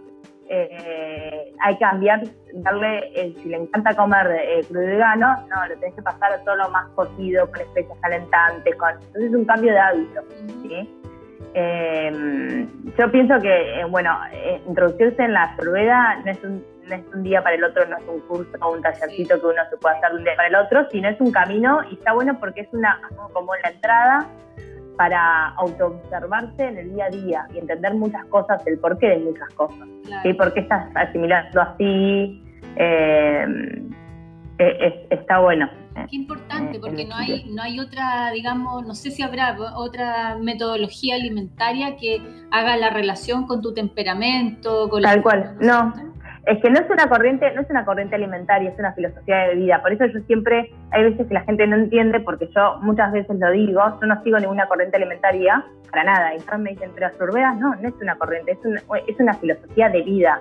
eh, 0.48 1.52
hay 1.60 1.74
que 1.74 1.80
cambiar, 1.80 2.22
darle, 2.54 3.12
eh, 3.14 3.34
si 3.40 3.48
le 3.48 3.56
encanta 3.56 3.94
comer 3.94 4.26
eh, 4.32 4.64
crudo 4.66 4.84
vegano, 4.84 5.36
no, 5.48 5.66
lo 5.68 5.78
tenés 5.78 5.94
que 5.94 6.02
pasar 6.02 6.32
a 6.32 6.38
todo 6.42 6.56
lo 6.56 6.68
más 6.70 6.88
cocido, 6.96 7.48
con 7.48 7.60
especias 7.60 7.98
calentantes, 8.02 8.74
con, 8.74 8.90
entonces 8.90 9.22
es 9.22 9.34
un 9.34 9.44
cambio 9.44 9.72
de 9.72 9.78
hábito, 9.78 10.20
¿sí? 10.62 11.00
Eh, 11.54 12.66
yo 12.98 13.10
pienso 13.10 13.40
que, 13.40 13.80
eh, 13.80 13.84
bueno, 13.84 14.16
eh, 14.32 14.60
introducirse 14.66 15.22
en 15.22 15.32
la 15.32 15.52
Ayurveda 15.52 16.20
no 16.24 16.30
es, 16.30 16.44
un, 16.44 16.64
no 16.86 16.94
es 16.94 17.02
un 17.12 17.22
día 17.22 17.42
para 17.42 17.56
el 17.56 17.64
otro, 17.64 17.86
no 17.86 17.96
es 17.96 18.04
un 18.08 18.20
curso 18.20 18.50
o 18.60 18.72
un 18.72 18.82
tallercito 18.82 19.40
que 19.40 19.46
uno 19.46 19.62
se 19.68 19.76
puede 19.76 19.96
hacer 19.96 20.10
de 20.10 20.18
un 20.18 20.24
día 20.24 20.36
para 20.36 20.48
el 20.48 20.54
otro, 20.54 20.88
sino 20.90 21.08
es 21.08 21.20
un 21.20 21.32
camino 21.32 21.80
y 21.90 21.94
está 21.94 22.12
bueno 22.12 22.38
porque 22.38 22.62
es 22.62 22.68
una 22.72 23.00
como 23.32 23.54
la 23.56 23.70
entrada 23.70 24.26
para 25.00 25.48
autoobservarse 25.56 26.62
en 26.62 26.76
el 26.76 26.92
día 26.92 27.06
a 27.06 27.08
día 27.08 27.46
y 27.54 27.58
entender 27.58 27.94
muchas 27.94 28.22
cosas, 28.26 28.60
el 28.66 28.78
porqué 28.78 29.08
de 29.08 29.18
muchas 29.20 29.48
cosas. 29.54 29.88
y 30.24 30.34
¿Por 30.34 30.52
qué 30.52 30.60
estás 30.60 30.94
asimilando 30.94 31.58
así? 31.58 32.44
Eh, 32.76 33.46
está 35.08 35.38
bueno. 35.38 35.70
Qué 36.10 36.16
importante, 36.16 36.76
eh, 36.76 36.80
porque 36.82 37.06
no 37.06 37.16
hay, 37.16 37.50
no 37.50 37.62
hay 37.62 37.80
otra, 37.80 38.30
digamos, 38.32 38.86
no 38.86 38.94
sé 38.94 39.10
si 39.10 39.22
habrá 39.22 39.56
otra 39.74 40.36
metodología 40.36 41.14
alimentaria 41.14 41.96
que 41.96 42.20
haga 42.50 42.76
la 42.76 42.90
relación 42.90 43.46
con 43.46 43.62
tu 43.62 43.72
temperamento, 43.72 44.90
con 44.90 45.00
Tal 45.00 45.22
cual, 45.22 45.56
no. 45.60 45.94
Es 46.46 46.60
que 46.62 46.70
no 46.70 46.80
es 46.80 46.88
una 46.90 47.08
corriente, 47.08 47.52
no 47.54 47.60
es 47.60 47.70
una 47.70 47.84
corriente 47.84 48.16
alimentaria, 48.16 48.70
es 48.70 48.78
una 48.78 48.92
filosofía 48.92 49.48
de 49.48 49.56
vida. 49.56 49.82
Por 49.82 49.92
eso 49.92 50.06
yo 50.06 50.20
siempre, 50.20 50.72
hay 50.90 51.04
veces 51.04 51.26
que 51.26 51.34
la 51.34 51.42
gente 51.42 51.66
no 51.66 51.76
entiende, 51.76 52.20
porque 52.20 52.48
yo 52.54 52.78
muchas 52.80 53.12
veces 53.12 53.38
lo 53.38 53.50
digo, 53.50 53.80
yo 54.00 54.06
no 54.06 54.22
sigo 54.22 54.38
ninguna 54.38 54.66
corriente 54.66 54.96
alimentaria, 54.96 55.64
para 55.90 56.04
nada. 56.04 56.32
Y 56.32 56.38
entonces 56.38 56.60
me 56.60 56.70
dicen, 56.70 56.90
pero 56.94 57.08
Ayurveda 57.08 57.54
no, 57.54 57.74
no 57.74 57.88
es 57.88 57.94
una 58.00 58.16
corriente, 58.16 58.52
es 58.52 58.64
una, 58.64 58.80
es 59.06 59.20
una 59.20 59.34
filosofía 59.34 59.90
de 59.90 60.02
vida. 60.02 60.40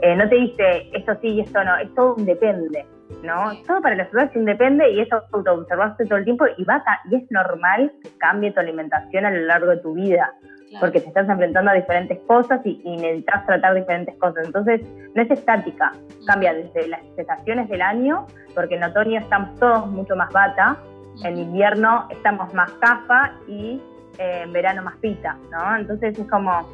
Eh, 0.00 0.16
no 0.16 0.28
te 0.28 0.36
dice 0.36 0.90
esto 0.92 1.16
sí 1.20 1.28
y 1.28 1.40
esto 1.40 1.62
no, 1.64 1.76
es 1.76 1.92
todo 1.94 2.14
un 2.14 2.24
depende. 2.24 2.86
¿no? 3.22 3.52
Todo 3.66 3.80
para 3.82 3.94
la 3.94 4.08
ciudad 4.08 4.32
se 4.32 4.40
depende 4.40 4.90
y 4.90 5.00
eso 5.00 5.22
autoobservarse 5.32 6.06
todo 6.06 6.18
el 6.18 6.24
tiempo 6.24 6.46
y, 6.56 6.64
va 6.64 6.82
y 7.10 7.16
es 7.16 7.30
normal 7.30 7.92
que 8.02 8.10
cambie 8.18 8.52
tu 8.52 8.60
alimentación 8.60 9.26
a 9.26 9.30
lo 9.30 9.46
largo 9.46 9.70
de 9.70 9.76
tu 9.78 9.94
vida, 9.94 10.32
porque 10.80 11.00
te 11.00 11.08
estás 11.08 11.28
enfrentando 11.28 11.70
a 11.70 11.74
diferentes 11.74 12.18
cosas 12.26 12.60
y, 12.64 12.80
necesitas 12.84 13.46
tratar 13.46 13.74
diferentes 13.74 14.14
cosas. 14.16 14.46
Entonces, 14.46 14.80
no 15.14 15.22
es 15.22 15.30
estática, 15.30 15.92
cambia 16.26 16.54
desde 16.54 16.88
las 16.88 17.00
estaciones 17.16 17.68
del 17.68 17.82
año, 17.82 18.26
porque 18.54 18.76
en 18.76 18.84
otoño 18.84 19.20
estamos 19.20 19.58
todos 19.58 19.86
mucho 19.88 20.16
más 20.16 20.32
bata, 20.32 20.76
en 21.24 21.38
invierno 21.38 22.08
estamos 22.10 22.52
más 22.54 22.70
cafa 22.72 23.32
y 23.46 23.80
eh, 24.18 24.42
en 24.44 24.52
verano 24.52 24.82
más 24.82 24.96
pita, 24.96 25.36
¿no? 25.50 25.76
Entonces 25.76 26.18
es 26.18 26.26
como 26.28 26.68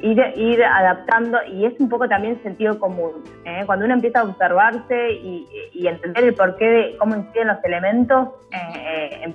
ir, 0.00 0.18
ir 0.36 0.64
adaptando 0.64 1.38
y 1.46 1.66
es 1.66 1.74
un 1.78 1.88
poco 1.88 2.08
también 2.08 2.42
sentido 2.42 2.78
común. 2.78 3.22
¿eh? 3.44 3.62
Cuando 3.66 3.84
uno 3.84 3.94
empieza 3.94 4.20
a 4.20 4.24
observarse 4.24 5.12
y, 5.12 5.46
entender 5.86 6.24
el 6.24 6.34
porqué 6.34 6.64
de 6.64 6.96
cómo 6.98 7.14
inciden 7.14 7.48
los 7.48 7.62
elementos, 7.64 8.28
eh, 8.52 9.34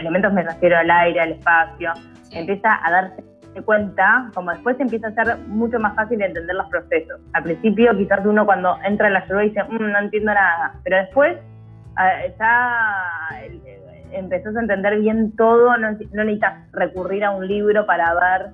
elementos 0.00 0.32
me 0.32 0.42
refiero 0.42 0.78
al 0.78 0.90
aire, 0.90 1.20
al 1.20 1.32
espacio, 1.32 1.92
empieza 2.38 2.78
a 2.84 2.90
darse 2.90 3.22
cuenta, 3.64 4.30
como 4.34 4.50
después 4.50 4.78
empieza 4.80 5.08
a 5.08 5.12
ser 5.12 5.38
mucho 5.48 5.78
más 5.78 5.94
fácil 5.94 6.20
entender 6.20 6.54
los 6.54 6.68
procesos. 6.68 7.20
Al 7.32 7.42
principio 7.42 7.96
quizás 7.96 8.24
uno 8.24 8.44
cuando 8.44 8.76
entra 8.84 9.08
en 9.08 9.14
la 9.14 9.24
y 9.42 9.48
dice, 9.48 9.64
mm, 9.64 9.92
no 9.92 9.98
entiendo 9.98 10.34
nada, 10.34 10.74
pero 10.84 10.96
después 10.98 11.36
ya 12.38 13.10
empezás 14.12 14.56
a 14.56 14.60
entender 14.60 15.00
bien 15.00 15.34
todo, 15.36 15.76
no, 15.78 15.92
necesitas 15.92 16.70
recurrir 16.72 17.24
a 17.24 17.30
un 17.30 17.46
libro 17.46 17.86
para 17.86 18.14
ver 18.14 18.46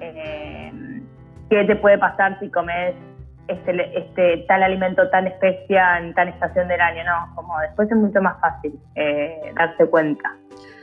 eh, 0.00 0.72
qué 1.48 1.64
te 1.64 1.76
puede 1.76 1.98
pasar 1.98 2.38
si 2.38 2.48
comes 2.50 2.94
este, 3.48 3.98
este 3.98 4.44
tal 4.46 4.62
alimento 4.62 5.08
tan 5.10 5.26
especia 5.26 5.98
en 5.98 6.14
tal 6.14 6.28
estación 6.28 6.68
del 6.68 6.80
año, 6.80 7.02
no, 7.04 7.34
como 7.34 7.58
después 7.60 7.90
es 7.90 7.96
mucho 7.96 8.22
más 8.22 8.40
fácil 8.40 8.78
eh, 8.94 9.52
darse 9.56 9.86
cuenta. 9.86 10.30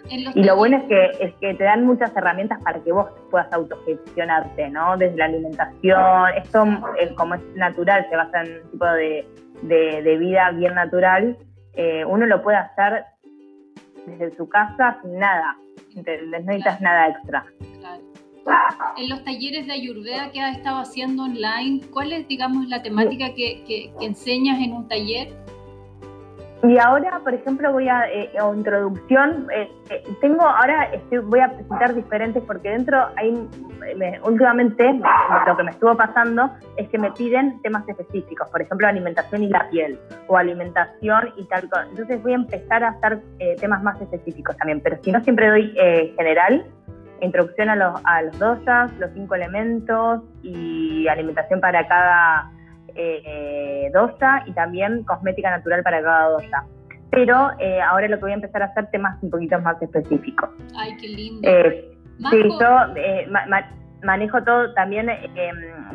Y 0.10 0.44
lo 0.44 0.56
bueno 0.56 0.78
es 0.78 0.84
que, 0.84 1.26
es 1.26 1.36
que 1.36 1.54
te 1.54 1.64
dan 1.64 1.86
muchas 1.86 2.16
herramientas 2.16 2.62
para 2.64 2.80
que 2.80 2.92
vos 2.92 3.08
puedas 3.30 3.52
autogestionarte, 3.52 4.70
¿no? 4.70 4.98
Desde 4.98 5.18
la 5.18 5.26
alimentación, 5.26 6.30
esto 6.36 6.66
eh, 7.00 7.14
como 7.16 7.36
es 7.36 7.42
natural, 7.56 8.06
se 8.10 8.16
basa 8.16 8.44
en 8.44 8.64
un 8.64 8.72
tipo 8.72 8.86
de, 8.86 9.26
de, 9.64 10.18
vida 10.18 10.52
bien 10.52 10.76
natural, 10.76 11.38
eh, 11.74 12.06
uno 12.06 12.26
lo 12.26 12.42
puede 12.42 12.58
hacer 12.58 13.06
desde 14.06 14.36
su 14.36 14.48
casa 14.48 15.00
sin 15.02 15.20
nada, 15.20 15.56
No 15.96 16.40
necesitas 16.40 16.82
nada 16.82 17.10
extra. 17.10 17.46
Claro 17.80 18.04
en 18.98 19.10
los 19.10 19.24
talleres 19.24 19.68
de 19.68 19.74
Ayurveda 19.74 20.32
que 20.32 20.42
has 20.42 20.58
estado 20.58 20.80
haciendo 20.80 21.24
online, 21.24 21.82
¿cuál 21.92 22.14
es, 22.14 22.28
digamos, 22.28 22.68
la 22.68 22.82
temática 22.82 23.34
que, 23.34 23.92
enseñas 24.02 24.60
en 24.60 24.74
un 24.74 24.88
taller? 24.88 25.30
Y 26.64 26.78
ahora, 26.80 27.20
por 27.24 27.36
ejemplo, 27.36 27.72
voy 27.72 27.88
a, 27.88 28.10
eh, 28.12 28.32
introducción, 28.56 29.48
eh, 29.54 29.70
eh, 29.92 30.04
tengo, 30.22 30.42
ahora 30.42 30.86
estoy, 30.86 31.20
voy 31.20 31.40
a 31.40 31.50
presentar 31.50 31.94
diferentes 31.94 32.42
porque 32.44 32.70
dentro 32.70 32.98
hay, 33.16 33.48
últimamente 34.24 35.00
lo 35.46 35.56
que 35.56 35.64
me 35.64 35.72
estuvo 35.72 35.96
pasando 35.96 36.50
es 36.76 36.90
que 36.90 36.98
me 36.98 37.12
piden 37.12 37.62
temas 37.62 37.88
específicos, 37.88 38.50
por 38.50 38.62
ejemplo, 38.62 38.88
alimentación 38.88 39.44
y 39.44 39.50
la 39.50 39.70
piel, 39.70 40.00
o 40.26 40.36
alimentación 40.36 41.32
y 41.38 41.46
tal. 41.46 41.70
Entonces 41.92 42.22
voy 42.24 42.32
a 42.32 42.36
empezar 42.36 42.84
a 42.84 42.90
hacer 42.90 43.22
temas 43.62 43.84
más 43.84 44.02
específicos 44.02 44.58
también, 44.58 44.82
pero 44.82 44.98
si 45.04 45.12
no 45.12 45.22
siempre 45.22 45.50
doy 45.50 45.74
general, 46.18 46.66
introducción 47.22 47.70
a 47.70 47.76
los, 47.76 48.02
a 48.04 48.24
los 48.24 48.40
doshas, 48.40 48.92
los 48.98 49.12
cinco 49.14 49.36
elementos 49.36 50.24
y 50.42 51.08
alimentación 51.08 51.62
para 51.62 51.88
cada 51.88 52.52
eh, 52.98 53.92
dosha 53.94 54.44
y 54.46 54.52
también 54.54 55.04
cosmética 55.04 55.52
natural 55.52 55.84
para 55.84 56.02
cada 56.02 56.30
dosha. 56.30 56.64
Pero 57.12 57.52
eh, 57.60 57.82
ahora 57.82 58.08
lo 58.08 58.18
que 58.18 58.22
voy 58.22 58.32
a 58.32 58.36
empezar 58.36 58.62
a 58.62 58.66
hacer 58.66 58.88
temas 58.92 59.18
un 59.22 59.30
poquito 59.30 59.60
más 59.62 59.82
específicos. 59.82 60.50
Ay, 60.78 60.96
qué 60.98 61.08
lindo. 61.08 61.48
Eh, 61.48 61.92
sí, 62.30 62.44
yo 62.60 62.96
eh, 62.96 63.28
manejo 64.04 64.44
todo 64.44 64.74
también, 64.74 65.08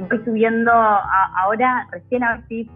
voy 0.09 0.25
subiendo 0.25 0.73
ahora, 0.73 1.87
recién 1.91 2.25
a 2.25 2.43
si 2.49 2.69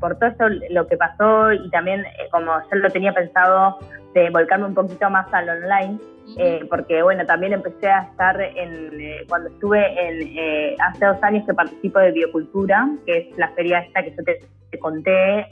por 0.00 0.18
todo 0.18 0.30
esto 0.30 0.48
lo 0.70 0.86
que 0.88 0.96
pasó 0.96 1.52
y 1.52 1.70
también 1.70 2.02
como 2.32 2.52
yo 2.52 2.78
lo 2.78 2.90
tenía 2.90 3.12
pensado 3.12 3.78
de 4.14 4.30
volcarme 4.30 4.66
un 4.66 4.74
poquito 4.74 5.08
más 5.10 5.32
al 5.32 5.48
online, 5.48 5.98
eh, 6.38 6.66
porque 6.68 7.02
bueno, 7.02 7.24
también 7.24 7.52
empecé 7.52 7.88
a 7.88 8.02
estar 8.02 8.40
en, 8.40 9.00
eh, 9.00 9.24
cuando 9.28 9.48
estuve 9.48 9.80
en, 9.80 10.36
eh, 10.36 10.76
hace 10.80 11.06
dos 11.06 11.22
años 11.22 11.46
que 11.46 11.54
participo 11.54 11.98
de 11.98 12.12
Biocultura, 12.12 12.88
que 13.06 13.18
es 13.18 13.38
la 13.38 13.48
feria 13.50 13.78
esta 13.80 14.02
que 14.02 14.10
yo 14.10 14.24
te, 14.24 14.40
conté, 14.78 15.46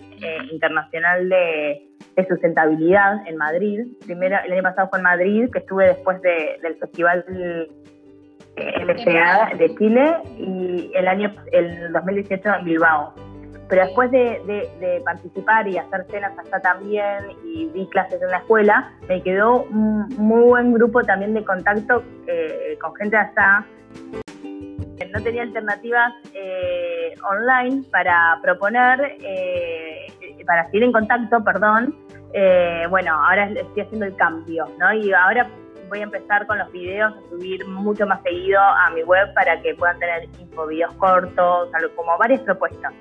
internacional 0.52 1.30
de, 1.30 1.88
sustentabilidad 2.28 3.26
en 3.26 3.38
Madrid. 3.38 3.86
Primero, 4.04 4.36
el 4.44 4.52
año 4.52 4.62
pasado 4.62 4.88
fue 4.90 4.98
en 4.98 5.04
Madrid, 5.04 5.48
que 5.50 5.60
estuve 5.60 5.86
después 5.86 6.20
del 6.20 6.76
Festival 6.78 7.24
LCA 8.56 9.56
de 9.56 9.74
Chile, 9.76 10.16
y 10.36 10.90
el 10.94 11.08
año 11.08 11.34
el 11.52 11.90
2018 11.92 12.54
en 12.60 12.64
Bilbao. 12.64 13.14
Pero 13.68 13.84
después 13.86 14.10
de, 14.10 15.02
participar 15.04 15.66
y 15.68 15.78
hacer 15.78 16.06
cenas 16.10 16.32
allá 16.38 16.60
también 16.60 17.30
y 17.44 17.66
di 17.68 17.86
clases 17.88 18.20
en 18.20 18.30
la 18.30 18.38
escuela, 18.38 18.92
me 19.08 19.22
quedó 19.22 19.62
un 19.64 20.08
muy 20.16 20.42
buen 20.42 20.72
grupo 20.74 21.02
también 21.02 21.34
de 21.34 21.44
contacto 21.44 22.02
eh, 22.26 22.76
con 22.80 22.94
gente 22.96 23.16
allá. 23.16 23.64
No 25.12 25.22
tenía 25.22 25.42
alternativas 25.42 26.12
eh, 26.34 27.14
online 27.30 27.84
para 27.90 28.38
proponer, 28.42 29.16
eh, 29.20 30.06
para 30.44 30.66
seguir 30.66 30.82
en 30.82 30.92
contacto, 30.92 31.42
perdón. 31.44 31.94
bueno, 32.90 33.14
ahora 33.14 33.48
estoy 33.48 33.82
haciendo 33.82 34.06
el 34.06 34.16
cambio, 34.16 34.66
¿no? 34.78 34.92
Y 34.92 35.12
ahora 35.12 35.48
voy 35.88 36.00
a 36.00 36.04
empezar 36.04 36.46
con 36.46 36.58
los 36.58 36.70
videos 36.72 37.14
a 37.14 37.30
subir 37.30 37.64
mucho 37.66 38.06
más 38.06 38.20
seguido 38.22 38.60
a 38.60 38.90
mi 38.90 39.02
web 39.04 39.32
para 39.34 39.60
que 39.62 39.74
puedan 39.74 39.98
tener 39.98 40.24
info, 40.40 40.66
videos 40.66 40.92
cortos, 40.94 41.70
como 41.94 42.18
varias 42.18 42.40
propuestas. 42.40 42.92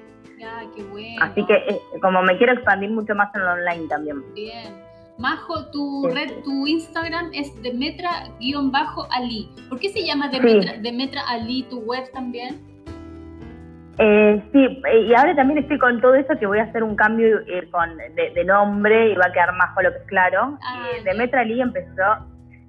Ya, 0.43 0.61
qué 0.75 0.83
bueno. 0.83 1.23
Así 1.23 1.45
que 1.45 1.53
eh, 1.53 1.79
como 2.01 2.21
me 2.21 2.37
quiero 2.37 2.53
expandir 2.53 2.89
mucho 2.89 3.15
más 3.15 3.33
en 3.35 3.45
lo 3.45 3.53
online 3.53 3.87
también. 3.87 4.33
Bien. 4.33 4.75
Majo, 5.17 5.67
tu 5.71 6.07
red, 6.07 6.43
tu 6.43 6.67
Instagram 6.67 7.29
es 7.33 7.53
Demetra-Ali. 7.61 9.49
¿Por 9.69 9.79
qué 9.79 9.89
se 9.89 10.05
llama 10.05 10.27
Demetra, 10.29 10.73
Demetra 10.79 11.21
Ali, 11.29 11.63
tu 11.69 11.79
web 11.81 12.11
también? 12.11 12.59
Eh, 13.99 14.43
sí, 14.51 14.81
y 15.07 15.13
ahora 15.13 15.35
también 15.35 15.59
estoy 15.59 15.77
con 15.77 16.01
todo 16.01 16.15
eso 16.15 16.33
que 16.39 16.47
voy 16.47 16.57
a 16.57 16.63
hacer 16.63 16.83
un 16.83 16.95
cambio 16.95 17.41
eh, 17.41 17.69
con, 17.69 17.95
de, 17.95 18.43
nombre 18.43 19.11
y 19.11 19.15
va 19.15 19.27
a 19.27 19.31
quedar 19.31 19.55
Majo 19.55 19.83
López 19.83 20.01
Claro. 20.07 20.57
Ah, 20.63 20.87
Demetra 21.05 21.41
Ali 21.41 21.61
empezó 21.61 22.01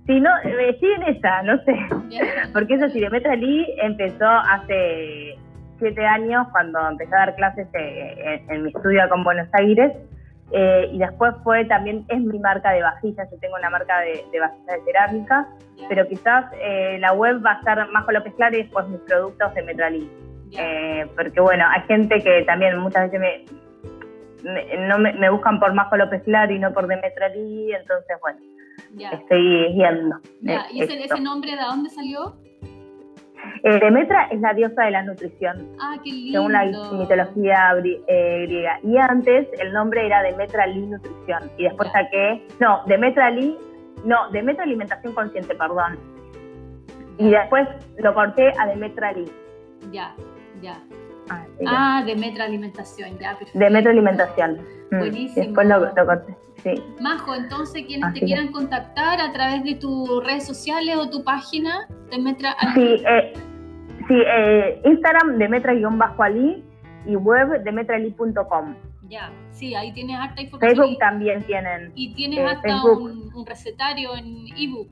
Sí, 0.07 0.21
no, 0.21 0.31
eh, 0.45 0.77
sí 0.81 0.87
en 0.87 1.03
esa, 1.17 1.43
no 1.45 1.57
sé. 1.65 1.75
Porque 2.53 2.75
eso 2.75 2.91
sí, 2.91 3.01
Demetra 3.01 3.35
Lee 3.37 3.67
empezó 3.83 4.29
hace 4.29 5.39
siete 5.85 6.07
años 6.07 6.47
cuando 6.53 6.79
empecé 6.89 7.15
a 7.15 7.19
dar 7.19 7.37
clases 7.37 7.69
eh, 7.75 8.43
en, 8.49 8.63
mi 8.63 8.71
estudio 8.71 9.03
acá 9.03 9.15
en 9.15 9.25
Buenos 9.25 9.49
Aires. 9.53 9.93
Eh, 10.51 10.91
y 10.93 10.99
después 10.99 11.35
fue 11.43 11.65
también, 11.65 12.05
es 12.09 12.21
mi 12.21 12.39
marca 12.39 12.71
de 12.73 12.83
vajillas, 12.83 13.29
yo 13.31 13.39
tengo 13.39 13.57
una 13.57 13.71
marca 13.71 14.01
de, 14.01 14.25
de 14.31 14.41
vajillas 14.41 14.67
de 14.67 14.85
cerámica, 14.85 15.49
pero 15.89 16.07
quizás 16.07 16.45
la 16.99 17.13
web 17.13 17.45
va 17.45 17.53
a 17.53 17.59
estar 17.59 17.91
Majo 17.91 18.13
López 18.13 18.35
Clara 18.35 18.57
y 18.57 18.63
después 18.63 18.87
mis 18.89 19.01
productos 19.01 19.55
de 19.55 19.63
Metralí. 19.63 20.11
porque 21.17 21.41
bueno, 21.41 21.65
hay 21.69 21.81
gente 21.89 22.21
que 22.21 22.45
también 22.45 22.79
muchas 22.79 23.11
veces 23.11 23.21
me, 23.21 23.45
no 24.45 24.99
me, 24.99 25.31
buscan 25.31 25.59
por 25.59 25.73
Majo 25.73 25.97
López 25.97 26.23
Clara 26.23 26.53
y 26.53 26.59
no 26.59 26.73
por 26.73 26.87
Demetralí, 26.87 27.73
entonces 27.73 28.17
bueno, 28.21 28.39
estoy 29.13 29.73
guiando. 29.73 30.17
¿Y 30.71 30.83
ese, 30.83 31.21
nombre 31.21 31.53
de 31.53 31.63
dónde 31.63 31.91
salió? 31.91 32.37
Eh, 33.63 33.79
Demetra 33.81 34.25
es 34.31 34.41
la 34.41 34.53
diosa 34.55 34.85
de 34.85 34.91
la 34.91 35.03
nutrición. 35.03 35.69
Ah, 35.81 35.97
qué 36.03 36.11
lindo. 36.11 36.39
Según 36.39 36.53
la 36.53 36.65
mitología 36.93 37.75
eh, 38.07 38.45
griega. 38.47 38.79
Y 38.83 38.97
antes 38.99 39.49
el 39.59 39.73
nombre 39.73 40.07
era 40.07 40.23
Demetra 40.23 40.67
Li 40.67 40.87
Nutrición. 40.87 41.51
Y 41.57 41.65
después 41.65 41.91
saqué. 41.93 42.47
No, 42.61 42.83
Demetra 42.87 43.31
Li. 43.31 43.57
No, 44.05 44.31
Demetra 44.31 44.65
Alimentación 44.65 45.15
Consciente, 45.15 45.55
perdón. 45.55 45.99
Y 47.19 47.31
después 47.31 47.69
lo 47.99 48.13
corté 48.13 48.53
a 48.59 48.67
Demetra 48.67 49.13
Li. 49.13 49.31
Ya, 49.91 50.15
ya. 50.61 50.81
Ah, 51.31 51.45
ah 51.67 52.03
Demetra 52.05 52.45
Alimentación, 52.45 53.19
ya, 53.19 53.31
perfecto. 53.31 53.59
Demetra 53.59 53.93
Alimentación. 53.93 54.59
Mm, 54.91 54.99
Buenísimo. 54.99 55.47
Después 55.47 55.69
lo 55.69 56.07
corté. 56.07 56.37
Majo, 57.01 57.35
entonces 57.35 57.85
quienes 57.87 58.13
te 58.15 58.21
quieran 58.21 58.53
contactar 58.53 59.21
a 59.21 59.33
través 59.33 59.65
de 59.65 59.75
tus 59.75 60.25
redes 60.25 60.47
sociales 60.47 60.97
o 60.97 61.11
tu 61.11 61.23
página, 61.25 61.87
Demetra 62.11 62.57
Sí, 62.75 63.03
eh, 63.07 63.33
sí 64.09 64.15
eh, 64.15 64.81
Instagram 64.85 65.39
Demetra-Ali 65.39 66.65
y 67.07 67.17
web 67.17 67.63
demetrali.com. 67.63 68.75
Ya, 69.09 69.31
sí, 69.51 69.75
ahí 69.75 69.93
tienes 69.93 70.19
harta 70.19 70.41
información. 70.41 70.77
Facebook 70.77 70.99
también 70.99 71.43
tienen. 71.43 71.93
Y 71.95 72.15
tienes 72.15 72.39
eh, 72.39 72.47
hasta 72.47 72.85
un, 72.85 73.47
recetario 73.47 74.17
en 74.17 74.47
ebook. 74.57 74.89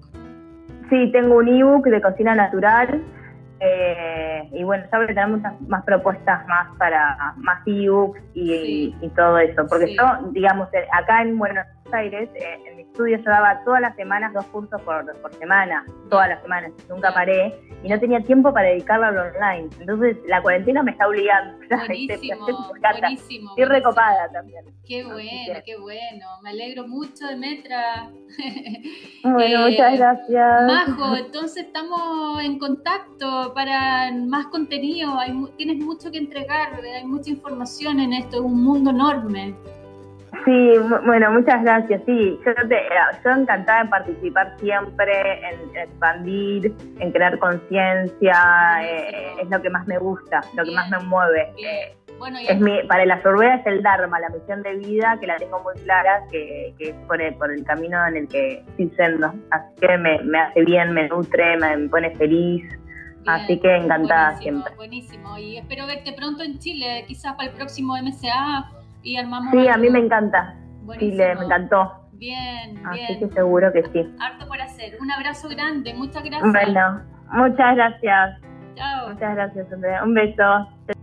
Sí, 0.90 1.10
tengo 1.12 1.36
un 1.36 1.48
ebook 1.48 1.84
de 1.86 2.02
cocina 2.02 2.34
natural. 2.34 3.02
Y 4.52 4.64
bueno, 4.64 4.84
sabes 4.90 5.08
que 5.08 5.14
tenemos 5.14 5.40
muchas 5.40 5.60
más 5.62 5.84
propuestas 5.84 6.46
más 6.48 6.68
para 6.78 7.34
más 7.36 7.60
ebooks 7.66 8.20
y, 8.34 8.94
y, 9.00 9.08
todo 9.10 9.38
eso. 9.38 9.66
Porque 9.68 9.94
yo, 9.94 10.04
digamos, 10.32 10.68
acá 10.92 11.22
en 11.22 11.38
Buenos 11.38 11.66
Aires, 11.92 12.28
eh, 12.34 12.58
en 12.66 12.81
estudio 12.92 13.16
yo 13.16 13.24
daba 13.24 13.64
todas 13.64 13.80
las 13.80 13.96
semanas 13.96 14.32
dos 14.34 14.44
cursos 14.46 14.80
por, 14.82 15.10
por 15.20 15.34
semana, 15.34 15.84
todas 16.10 16.28
las 16.28 16.42
semanas, 16.42 16.72
nunca 16.88 17.12
paré, 17.12 17.58
y 17.82 17.88
no 17.88 17.98
tenía 17.98 18.20
tiempo 18.20 18.52
para 18.52 18.68
dedicarlo 18.68 19.06
al 19.06 19.18
online. 19.18 19.68
Entonces 19.80 20.16
la 20.26 20.42
cuarentena 20.42 20.82
me 20.82 20.92
está 20.92 21.08
obligando. 21.08 21.58
Buenísimo, 21.86 22.46
buenísimo. 22.46 23.50
Estoy 23.50 23.64
recopada 23.64 24.30
también. 24.30 24.64
Qué 24.86 25.04
bueno, 25.04 25.60
qué 25.64 25.76
bueno. 25.78 26.26
Me 26.42 26.50
alegro 26.50 26.86
mucho 26.86 27.26
de 27.26 27.36
Metra. 27.36 28.10
Bueno, 29.24 29.68
muchas 29.68 29.94
eh, 29.94 29.96
gracias. 29.98 30.62
Majo, 30.66 31.16
entonces 31.16 31.66
estamos 31.66 32.42
en 32.42 32.58
contacto 32.58 33.52
para 33.54 34.10
más 34.12 34.46
contenido. 34.46 35.16
Hay, 35.18 35.32
tienes 35.56 35.78
mucho 35.78 36.10
que 36.10 36.18
entregar, 36.18 36.80
hay 36.82 37.04
mucha 37.04 37.30
información 37.30 38.00
en 38.00 38.14
esto, 38.14 38.36
es 38.36 38.42
un 38.42 38.64
mundo 38.64 38.90
enorme. 38.90 39.54
Sí, 40.44 40.72
bueno, 41.04 41.30
muchas 41.30 41.62
gracias. 41.62 42.02
Sí, 42.06 42.40
yo, 42.44 42.54
te, 42.68 42.76
yo 43.24 43.30
encantada 43.30 43.82
en 43.82 43.90
participar 43.90 44.56
siempre, 44.58 45.40
en, 45.48 45.76
expandir, 45.76 46.74
en 46.98 47.12
crear 47.12 47.38
conciencia. 47.38 48.34
Eh, 48.82 49.34
es 49.42 49.50
lo 49.50 49.60
que 49.60 49.70
más 49.70 49.86
me 49.86 49.98
gusta, 49.98 50.40
lo 50.54 50.64
que 50.64 50.72
más 50.72 50.90
me 50.90 50.98
mueve. 51.00 51.52
Bueno, 52.18 52.38
es 52.38 52.60
mi, 52.60 52.82
para 52.84 53.04
la 53.04 53.20
sorbera 53.22 53.56
es 53.56 53.66
el 53.66 53.82
Dharma, 53.82 54.18
la 54.20 54.30
misión 54.30 54.62
de 54.62 54.76
vida, 54.76 55.16
que 55.20 55.26
la 55.26 55.36
tengo 55.36 55.60
muy 55.60 55.74
clara, 55.82 56.22
que, 56.30 56.74
es 56.78 56.94
por 57.06 57.20
el, 57.20 57.34
por 57.34 57.52
el, 57.52 57.64
camino 57.64 58.04
en 58.06 58.16
el 58.16 58.28
que 58.28 58.64
estoy 58.68 58.90
siendo. 58.96 59.32
Así 59.50 59.74
que 59.80 59.98
me, 59.98 60.22
me 60.22 60.40
hace 60.40 60.64
bien, 60.64 60.92
me 60.92 61.08
nutre, 61.08 61.56
me, 61.58 61.88
pone 61.88 62.16
feliz. 62.16 62.64
Así 63.26 63.60
que 63.60 63.76
encantada 63.76 64.38
siempre. 64.38 64.74
Buenísimo, 64.76 65.38
y 65.38 65.58
espero 65.58 65.86
verte 65.86 66.12
pronto 66.12 66.42
en 66.42 66.58
Chile, 66.58 67.04
quizás 67.06 67.34
para 67.34 67.50
el 67.50 67.54
próximo 67.54 67.96
MCA 67.96 68.81
y 69.02 69.16
armamos. 69.16 69.50
Sí, 69.52 69.68
a 69.68 69.76
mí 69.76 69.90
me 69.90 69.98
encanta. 69.98 70.56
Chile, 70.98 71.34
me 71.36 71.44
encantó. 71.44 72.08
Bien, 72.12 72.74
bien. 72.74 72.86
Así 72.86 73.18
que 73.18 73.28
seguro 73.30 73.72
que 73.72 73.82
sí. 73.92 74.14
Harto 74.20 74.46
por 74.46 74.60
hacer. 74.60 74.96
Un 75.00 75.10
abrazo 75.10 75.48
grande, 75.48 75.94
muchas 75.94 76.22
gracias. 76.22 76.52
Bueno, 76.52 77.02
muchas 77.32 77.74
gracias. 77.74 78.40
Chao. 78.74 79.10
Muchas 79.10 79.34
gracias, 79.34 79.72
Andrea. 79.72 80.04
Un 80.04 80.14
beso. 80.14 81.01